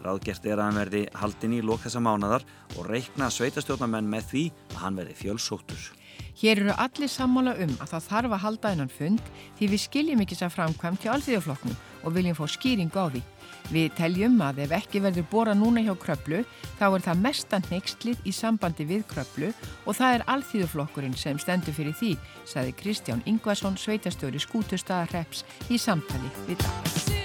Ráðgert 0.06 0.46
er 0.46 0.60
að 0.60 0.68
hann 0.68 0.84
verði 0.84 1.06
haldin 1.18 1.58
í 1.58 1.64
lók 1.66 1.82
þessa 1.82 1.98
mánadar 1.98 2.46
og 2.76 2.86
reikna 2.86 3.26
sveitastjórnamenn 3.26 4.06
með 4.06 4.30
því 4.36 4.50
að 4.70 4.84
hann 4.84 5.02
verði 5.02 5.18
fjölsóttur. 5.24 5.96
Hér 6.40 6.62
eru 6.62 6.74
allir 6.76 7.10
sammála 7.10 7.54
um 7.60 7.74
að 7.80 7.92
það 7.94 8.06
þarf 8.08 8.34
að 8.36 8.42
halda 8.44 8.72
þennan 8.72 8.92
fund 8.94 9.30
því 9.58 9.68
við 9.72 9.82
skiljum 9.84 10.24
ekki 10.24 10.38
sem 10.38 10.52
framkvæmt 10.52 11.04
hjá 11.04 11.12
alþjóðflokknum 11.16 11.76
og 12.04 12.16
viljum 12.16 12.38
fá 12.38 12.46
skýringu 12.48 12.96
á 12.96 13.06
því. 13.12 13.22
Við 13.70 13.92
teljum 13.98 14.40
að 14.42 14.64
ef 14.64 14.74
ekki 14.80 15.02
verður 15.04 15.28
bóra 15.30 15.54
núna 15.54 15.84
hjá 15.84 15.92
kröplu 16.00 16.42
þá 16.80 16.86
er 16.88 17.06
það 17.06 17.22
mestan 17.26 17.68
neykslið 17.70 18.24
í 18.24 18.34
sambandi 18.34 18.88
við 18.88 19.06
kröplu 19.10 19.52
og 19.84 19.98
það 20.00 20.18
er 20.18 20.26
alþjóðflokkurinn 20.34 21.16
sem 21.18 21.38
stendur 21.38 21.76
fyrir 21.76 21.96
því, 22.00 22.16
saði 22.48 22.76
Kristján 22.80 23.24
Ingvarsson, 23.30 23.78
sveitastjóri 23.78 24.42
skútustaðarreps 24.42 25.44
í 25.68 25.78
samtali 25.78 26.34
við 26.48 26.62
dag. 26.64 27.19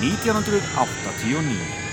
1989. 0.00 1.87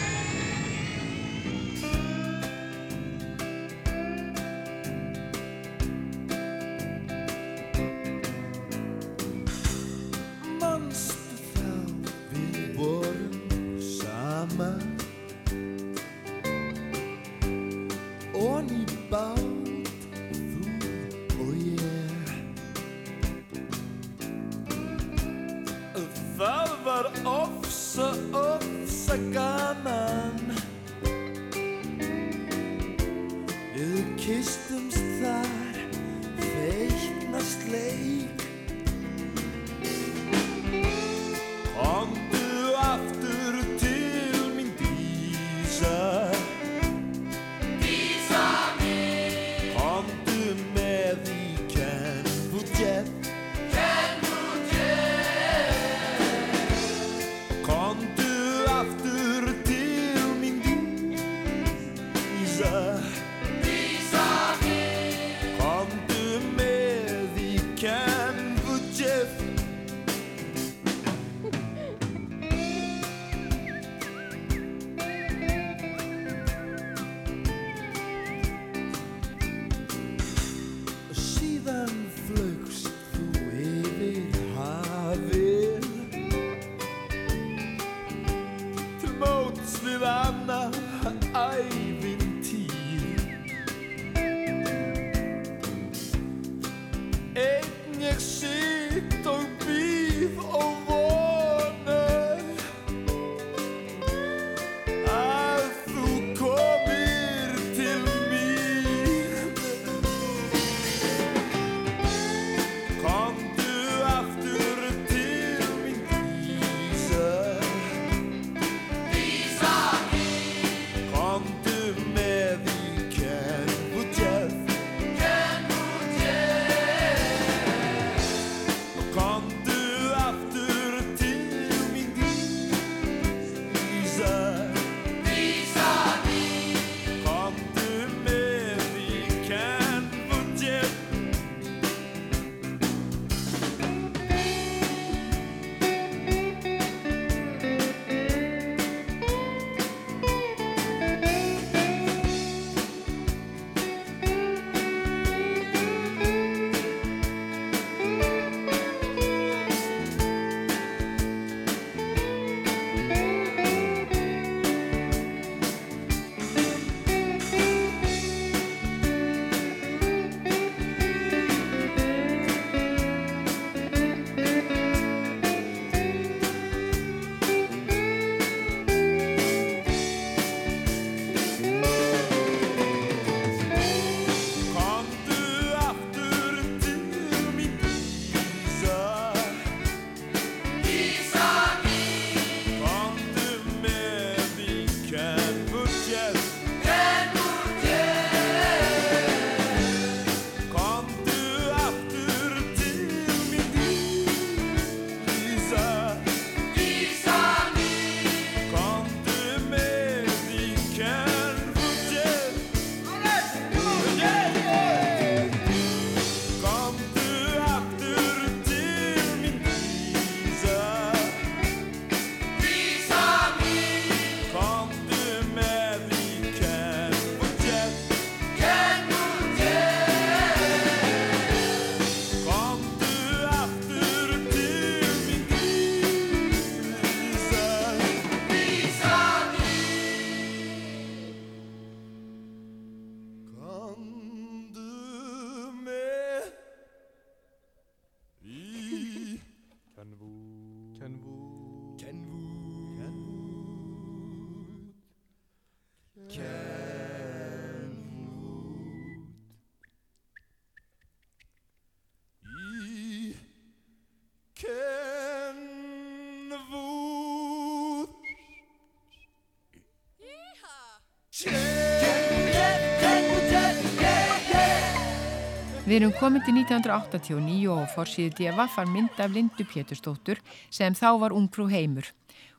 Við 275.95 276.01
erum 276.01 276.15
komin 276.19 276.41
til 276.43 276.57
1989 276.59 277.69
og 277.71 277.85
fórsýðu 277.93 278.33
djefa 278.35 278.65
fann 278.67 278.89
mynd 278.91 279.15
af 279.23 279.29
Lindu 279.31 279.63
Pétursdóttur 279.63 280.41
sem 280.67 280.91
þá 280.91 281.05
var 281.21 281.31
ungfrú 281.31 281.69
heimur. 281.71 282.09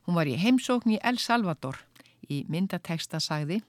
Hún 0.07 0.17
var 0.17 0.25
í 0.25 0.33
heimsókn 0.41 0.95
í 0.95 0.97
El 1.05 1.19
Salvador. 1.21 1.77
Í 2.33 2.47
myndateksta 2.49 3.19
sagði 3.21 3.59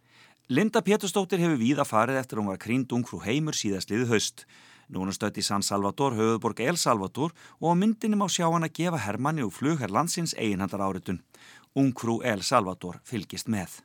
Linda 0.48 0.80
Pétursdóttir 0.80 1.42
hefur 1.44 1.60
víða 1.60 1.84
farið 1.84 2.16
eftir 2.22 2.40
hún 2.40 2.48
var 2.48 2.62
krýnd 2.62 2.94
ungfrú 2.96 3.20
heimur 3.26 3.58
síðast 3.60 3.92
liðu 3.92 4.08
haust. 4.14 4.46
Nú 4.88 5.02
er 5.02 5.10
hún 5.10 5.18
stödd 5.18 5.36
í 5.36 5.44
San 5.44 5.60
Salvador, 5.60 6.16
höfuðborg 6.16 6.64
El 6.64 6.80
Salvador 6.80 7.36
og 7.60 7.68
á 7.68 7.74
myndinni 7.76 8.16
má 8.16 8.24
sjá 8.24 8.48
hann 8.48 8.64
að 8.64 8.72
gefa 8.80 9.02
Hermanni 9.04 9.44
og 9.44 9.52
flugherr 9.52 9.92
landsins 9.92 10.32
eiginhandar 10.40 10.80
áritun. 10.80 11.20
Ungfrú 11.76 12.22
El 12.24 12.40
Salvador 12.40 13.02
fylgist 13.04 13.52
með. 13.52 13.82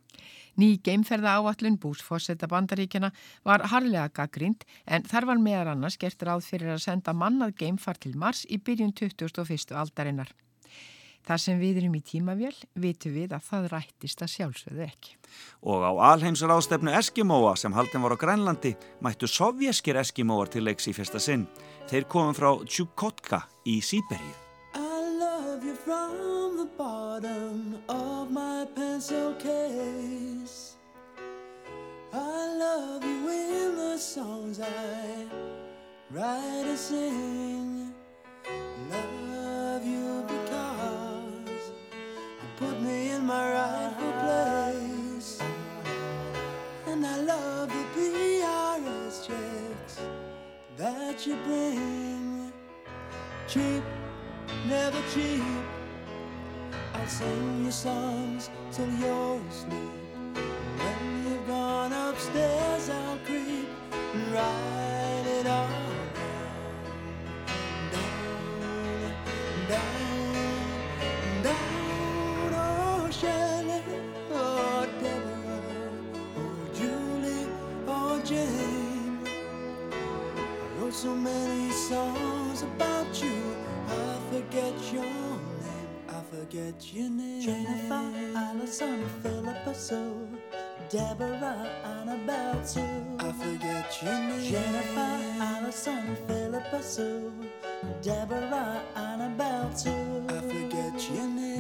Ný 0.60 0.78
geimferða 0.86 1.40
áallun 1.40 1.80
búsforsetta 1.82 2.48
bandaríkjana 2.52 3.10
var 3.46 3.66
harlega 3.72 4.10
gaggrind 4.14 4.66
en 4.86 5.06
þar 5.10 5.32
var 5.32 5.42
meðar 5.42 5.74
annars 5.74 5.98
gert 5.98 6.22
ráð 6.22 6.46
fyrir 6.46 6.76
að 6.76 6.84
senda 6.86 7.14
mannað 7.14 7.58
geimfar 7.64 7.98
til 7.98 8.14
Mars 8.16 8.46
í 8.46 8.60
byrjun 8.62 8.94
21. 8.94 9.74
aldarinnar. 9.74 10.34
Þar 11.24 11.40
sem 11.40 11.60
við 11.60 11.78
erum 11.80 11.96
í 11.96 12.02
tímavél 12.04 12.56
vitum 12.84 13.14
við 13.16 13.32
að 13.38 13.46
það 13.48 13.68
rættist 13.72 14.24
að 14.26 14.34
sjálfsögðu 14.34 14.84
ekki. 14.84 15.16
Og 15.72 15.86
á 15.88 15.92
alheimsráðstefnu 16.12 16.92
Eskimóa 17.00 17.56
sem 17.60 17.74
haldin 17.74 18.04
var 18.04 18.18
á 18.20 18.20
Grænlandi 18.20 18.76
mættu 19.00 19.32
sovjeskir 19.32 20.02
Eskimóar 20.04 20.52
til 20.52 20.68
leiks 20.68 20.92
í 20.92 20.96
fyrsta 20.96 21.24
sinn. 21.24 21.48
Þeir 21.88 22.10
komum 22.12 22.36
frá 22.36 22.52
Tjukotka 22.68 23.46
í 23.64 23.80
Sýberíu. 23.80 24.36
Bottom 27.14 27.78
of 27.90 28.32
my 28.32 28.66
pencil 28.76 29.36
case. 29.36 30.78
I 32.12 32.56
love 32.58 33.04
you 33.04 33.30
in 33.30 33.76
the 33.76 33.98
songs 33.98 34.60
I 34.60 35.28
write 36.10 36.66
and 36.66 36.78
sing. 36.78 37.94
Love 38.90 39.86
you 39.86 40.24
because 40.28 41.64
you 42.42 42.50
put 42.58 42.82
me 42.82 43.12
in 43.12 43.28
my 43.28 43.46
rightful 43.58 44.14
place. 44.24 45.40
And 46.88 47.06
I 47.06 47.18
love 47.18 47.70
the 47.70 47.86
PRS 47.96 49.28
checks 49.28 50.00
that 50.78 51.28
you 51.28 51.36
bring. 51.46 52.52
Cheap 53.48 53.84
never 54.68 55.02
cheap. 55.14 55.73
I'll 57.04 57.10
sing 57.10 57.66
you 57.66 57.72
songs 57.72 58.50
till 58.72 58.90
you're 58.94 59.42
asleep. 59.50 59.92
When 60.80 61.28
you've 61.28 61.46
gone 61.48 61.92
upstairs, 61.92 62.90
I'll 62.90 63.18
creep 63.26 63.68
and 63.92 64.32
write 64.32 65.26
it 65.28 65.46
all 65.46 65.68
down, 67.92 69.14
down, 69.68 71.44
down. 71.44 72.54
Oh, 72.56 73.10
Shelley, 73.12 73.84
oh, 74.32 74.88
Deborah, 75.02 75.62
oh, 76.38 76.70
Julie, 76.74 77.48
oh, 77.86 78.22
Jane. 78.24 79.20
I 79.92 80.80
wrote 80.80 80.94
so 80.94 81.14
many 81.14 81.70
songs 81.72 82.62
about 82.64 83.22
you. 83.22 83.58
I 83.90 84.18
forget 84.32 84.94
your 84.94 85.33
forget 86.44 86.94
your 86.94 87.10
name. 87.10 87.42
Jennifer, 87.42 88.12
Allison, 88.36 89.06
Philippa 89.22 89.74
Sue, 89.74 90.28
Deborah, 90.90 91.70
Annabelle 91.86 92.66
Sue. 92.66 92.82
I 93.20 93.32
forget 93.32 94.04
your 94.04 94.20
name. 94.20 94.52
Jennifer, 94.52 95.20
Allison, 95.42 96.18
Philippa 96.28 96.84
Sue, 96.84 97.32
Deborah, 98.02 98.82
Annabelle 98.96 99.74
Sue. 99.76 100.26
I 100.30 100.42
forget 100.42 101.10
your 101.10 101.28
name. 101.28 101.53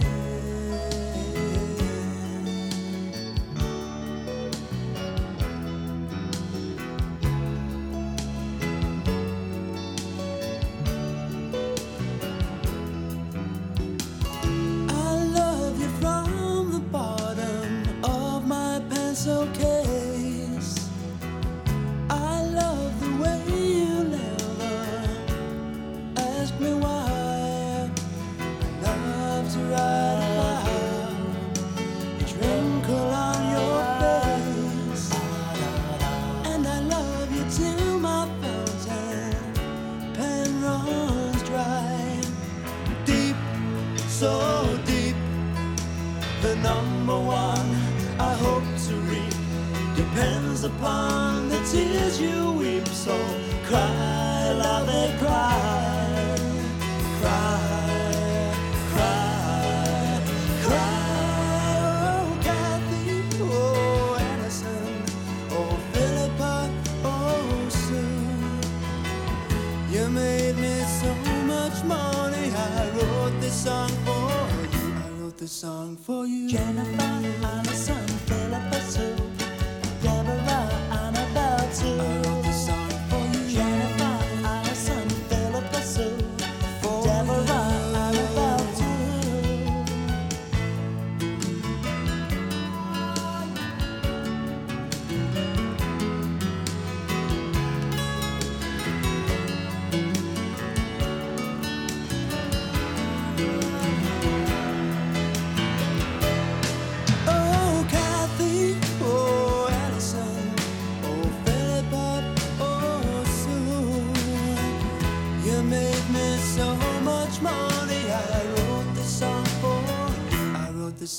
I 28.86 28.96
love 29.16 29.52
to 29.54 29.60
wrinkle 32.40 33.10
on 33.26 33.40
your 33.56 33.80
face, 34.02 35.08
and 36.46 36.68
I 36.68 36.80
love 36.80 37.30
you 37.36 37.44
till 37.52 38.00
my 38.00 38.28
fountain 38.42 39.36
pen 40.14 40.62
runs 40.62 41.44
dry. 41.44 42.22
Deep 43.06 43.36
so 44.08 44.80
deep. 44.86 45.16
The 46.42 46.56
number 46.58 47.20
one 47.20 47.70
I 48.20 48.34
hope 48.46 48.68
to 48.88 48.94
reap 49.12 49.36
depends 49.96 50.64
upon 50.64 51.50
the 51.50 51.60
tears 51.72 52.22
you 52.22 52.54
weep. 52.54 52.88
So 52.88 53.16
cry, 53.66 54.54
love 54.54 54.90
it, 54.90 55.20
cry, 55.20 55.83
this 75.44 75.52
song 75.52 75.98
for 75.98 76.26
you. 76.26 76.48
Jennifer, 76.48 77.04
Allison, 77.44 78.08
Philippa 78.28 78.80
Sue, 78.80 79.33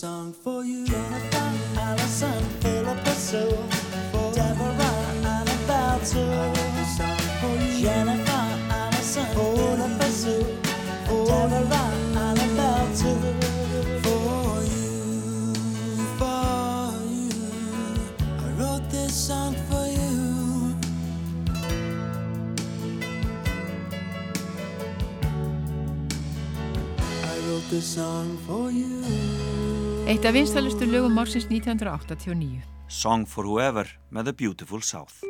song 0.04 0.34
for 0.34 0.62
you. 0.62 0.84
Jennifer, 0.84 1.50
Allison, 1.78 2.44
Philippa, 2.60 3.14
Sue. 3.26 3.56
Deborah, 4.36 4.96
Annabelle, 5.34 6.04
Sue. 6.04 6.20
I 6.20 6.84
song 6.96 7.22
for 7.40 7.54
you. 7.64 7.84
Jennifer, 7.84 8.44
Allison, 8.80 9.26
Philippa, 9.34 10.08
Sue. 10.20 10.44
Deborah, 11.08 11.90
Annabelle, 12.26 12.90
Sue. 13.00 13.16
For 14.04 14.54
you, 14.74 14.94
for 16.20 16.92
you. 17.20 17.32
I 18.44 18.48
wrote 18.58 18.86
this 18.90 19.14
song 19.28 19.54
for 19.70 19.86
you. 19.98 20.76
I 27.32 27.36
wrote 27.46 27.66
this 27.70 27.86
song 27.86 28.36
for 28.46 28.70
you. 28.70 29.43
Eitt 30.04 30.24
af 30.28 30.34
vinstalustu 30.36 30.84
lögum 30.84 31.16
ársins 31.18 31.46
1989. 31.48 32.60
Song 32.88 33.24
for 33.24 33.46
Whoever 33.48 33.88
með 34.12 34.24
The 34.28 34.34
Beautiful 34.36 34.82
South. 34.84 35.24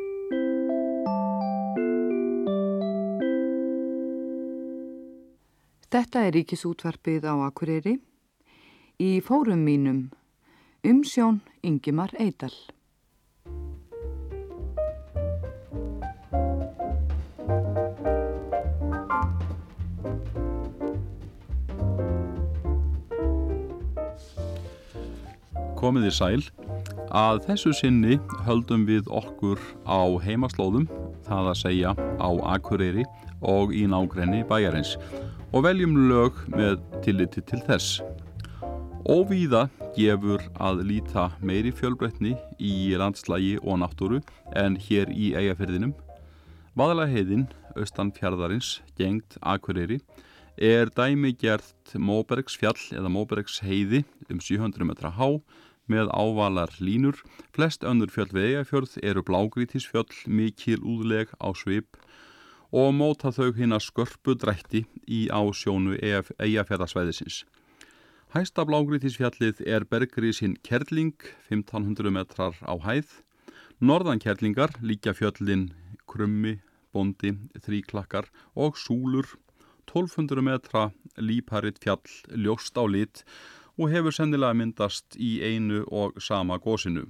Þetta 5.87 6.25
er 6.27 6.35
ríkisútvarpið 6.35 7.23
á 7.23 7.47
Akureyri. 7.47 7.95
Í 8.99 9.23
fórum 9.23 9.63
mínum 9.63 10.09
umsjón 10.83 11.39
Ingimar 11.63 12.11
Eidal. 12.19 12.51
Komið 25.85 26.07
í 26.09 26.11
sæl. 26.17 26.43
Að 27.13 27.43
þessu 27.45 27.71
sinni 27.77 28.15
höldum 28.47 28.87
við 28.87 29.05
okkur 29.13 29.59
á 29.85 30.01
heimaslóðum, 30.23 30.87
það 31.27 31.49
að 31.51 31.59
segja 31.59 31.91
á 31.93 32.29
Akureyri 32.55 33.03
og 33.45 33.69
í 33.69 33.83
nágrenni 33.85 34.39
bæjarins 34.49 34.95
og 35.53 35.67
veljum 35.67 35.93
lög 36.09 36.39
með 36.55 36.79
tilliti 37.05 37.43
til 37.45 37.59
þess. 37.67 37.99
Óvíða 39.05 39.67
gefur 39.93 40.41
að 40.57 40.81
líta 40.89 41.27
meiri 41.45 41.69
fjölbreytni 41.69 42.33
í 42.57 42.95
landslægi 42.97 43.59
og 43.61 43.77
náttúru 43.83 44.23
en 44.57 44.79
hér 44.87 45.11
í 45.13 45.35
eigafyrðinum. 45.37 45.93
Vaðalaheiðin, 46.73 47.45
austan 47.77 48.09
fjardarins, 48.15 48.79
gengt 48.97 49.37
Akureyri, 49.45 49.99
er 50.57 50.89
dæmi 50.97 51.35
gert 51.37 51.93
Móbergsfjall 51.93 52.97
eða 52.97 53.13
Móbergsheiði 53.13 54.01
um 54.33 54.41
700 54.41 54.89
metra 54.89 55.13
há 55.13 55.29
með 55.91 56.09
ávalar 56.13 56.73
línur. 56.79 57.19
Flest 57.55 57.83
önnur 57.83 58.11
fjöll 58.13 58.31
við 58.33 58.49
eigafjörð 58.49 58.97
eru 59.03 59.23
blágrítisfjöll, 59.25 60.11
mikil 60.25 60.81
úðleg 60.81 61.33
á 61.41 61.49
svip 61.55 61.99
og 62.75 62.91
móta 62.91 63.31
þau 63.31 63.53
hinn 63.55 63.75
að 63.75 63.85
skörpu 63.85 64.33
drætti 64.35 64.81
í 65.07 65.27
ásjónu 65.31 65.95
eigafjörðasvæðisins. 66.01 67.45
Hæsta 68.35 68.65
blágrítisfjallið 68.67 69.61
er 69.63 69.85
bergrísin 69.87 70.57
Kerling, 70.65 71.15
1500 71.47 72.11
metrar 72.11 72.57
á 72.67 72.75
hæð. 72.83 73.21
Norðan 73.79 74.19
Kerlingar 74.19 74.75
líka 74.83 75.13
fjöllin 75.15 75.69
Krummi, 76.03 76.57
Bondi, 76.91 77.31
Þríklakkar 77.63 78.27
og 78.55 78.75
Súlur, 78.75 79.37
1200 79.87 80.43
metra 80.43 80.89
líparit 81.15 81.79
fjall 81.79 82.03
ljóst 82.35 82.75
á 82.75 82.83
lit 82.89 83.23
og 83.77 83.91
hefur 83.91 84.15
sennilega 84.15 84.55
myndast 84.55 85.17
í 85.19 85.39
einu 85.43 85.83
og 85.91 86.21
sama 86.21 86.57
gósinu. 86.57 87.05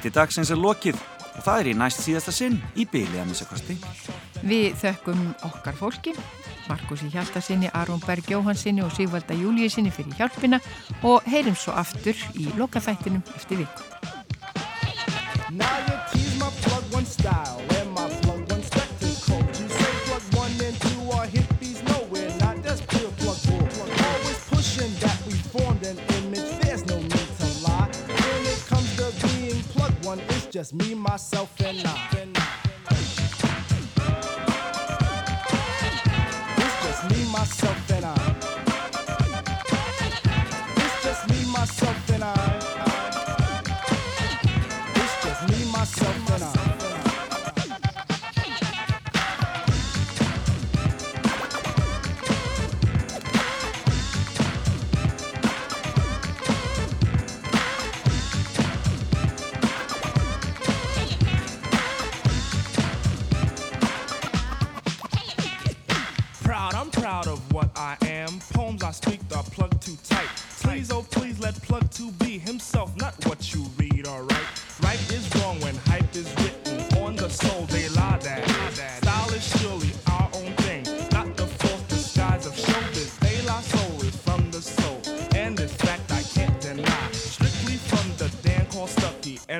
Þætti 0.00 0.16
dagsins 0.16 0.48
er 0.48 0.56
lokið 0.56 0.96
og 0.96 1.42
það 1.44 1.58
er 1.58 1.66
í 1.68 1.72
næst 1.76 1.98
síðasta 2.00 2.32
sinn 2.32 2.54
í 2.72 2.86
byli 2.88 3.18
að 3.20 3.26
missa 3.28 3.44
kosti. 3.44 3.74
Við 4.40 4.78
þökkum 4.80 5.20
okkar 5.44 5.76
fólki, 5.76 6.14
Markusi 6.70 7.10
Hjaltarsinni, 7.12 7.68
Aron 7.76 8.00
Berg 8.06 8.32
Jóhansinni 8.32 8.80
og 8.80 8.94
Sigvalda 8.96 9.36
Júliusinni 9.36 9.92
fyrir 9.92 10.16
hjálpina 10.16 10.62
og 11.04 11.28
heyrim 11.28 11.52
svo 11.52 11.76
aftur 11.76 12.16
í 12.32 12.48
lokaþættinum 12.56 13.20
eftir 13.36 13.60
viku. 13.60 13.84
Just 30.60 30.74
me, 30.74 30.94
myself, 30.94 31.58
and 31.62 31.86
I. 31.86 32.39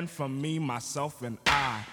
Stucky, 0.01 0.07
and 0.07 0.09
from 0.09 0.41
me, 0.41 0.59
myself, 0.59 1.21
and 1.21 1.37
I. 1.45 1.83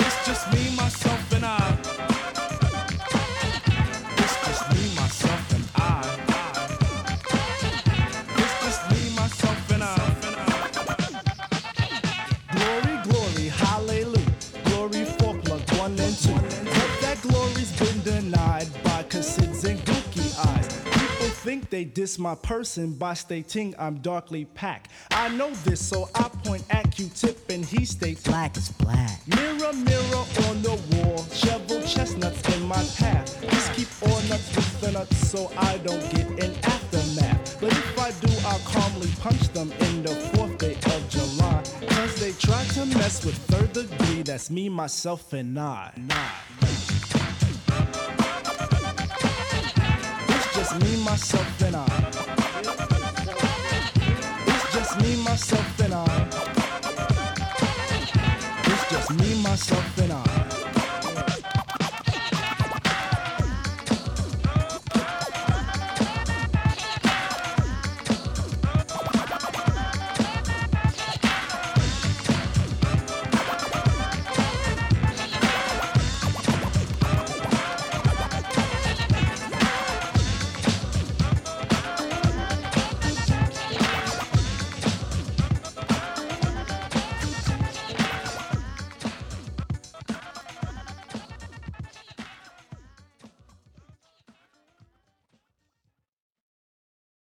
It's 0.00 0.26
just 0.26 0.52
me, 0.52 0.76
myself, 0.76 1.32
and 1.32 1.44
I. 1.44 2.23
they 21.74 21.82
diss 21.84 22.20
my 22.20 22.36
person 22.36 22.92
by 22.92 23.14
stating 23.14 23.74
I'm 23.80 23.96
darkly 23.96 24.44
packed. 24.44 24.92
I 25.10 25.28
know 25.30 25.50
this, 25.64 25.84
so 25.84 26.08
I 26.14 26.28
point 26.44 26.62
at 26.70 26.92
Q-tip 26.92 27.50
and 27.50 27.64
he 27.64 27.84
states 27.84 28.22
black 28.22 28.56
is 28.56 28.68
black. 28.68 29.18
Mirror, 29.26 29.72
mirror 29.72 30.24
on 30.46 30.62
the 30.62 30.80
wall, 30.92 31.24
shovel 31.32 31.82
chestnuts 31.82 32.48
in 32.54 32.62
my 32.62 32.84
path. 32.96 33.42
Just 33.50 33.72
keep 33.72 33.88
all 34.02 34.20
nuts 34.28 34.54
with 34.54 34.80
the 34.82 34.92
nuts 34.92 35.16
so 35.28 35.50
I 35.56 35.78
don't 35.78 36.08
get 36.12 36.28
an 36.44 36.54
aftermath. 36.62 37.60
But 37.60 37.72
if 37.72 37.98
I 37.98 38.12
do, 38.24 38.32
I'll 38.46 38.60
calmly 38.60 39.08
punch 39.18 39.48
them 39.48 39.72
in 39.72 40.04
the 40.04 40.14
fourth 40.30 40.56
day 40.58 40.76
of 40.94 41.08
July. 41.08 41.60
Cause 41.88 42.14
they 42.20 42.30
try 42.34 42.62
to 42.76 42.86
mess 42.86 43.24
with 43.24 43.36
third 43.48 43.72
degree, 43.72 44.22
that's 44.22 44.48
me, 44.48 44.68
myself, 44.68 45.32
and 45.32 45.58
I. 45.58 45.90
It's 45.96 46.53
just 50.64 50.80
me, 50.80 51.04
myself, 51.04 51.62
and 51.62 51.76
I. 51.76 51.84
It's 54.46 54.72
just 54.72 55.00
me, 55.00 55.16
myself, 55.22 55.80
and 55.80 55.94
I. 55.94 56.28
It's 58.64 58.90
just 58.90 59.10
me, 59.14 59.42
myself, 59.42 59.98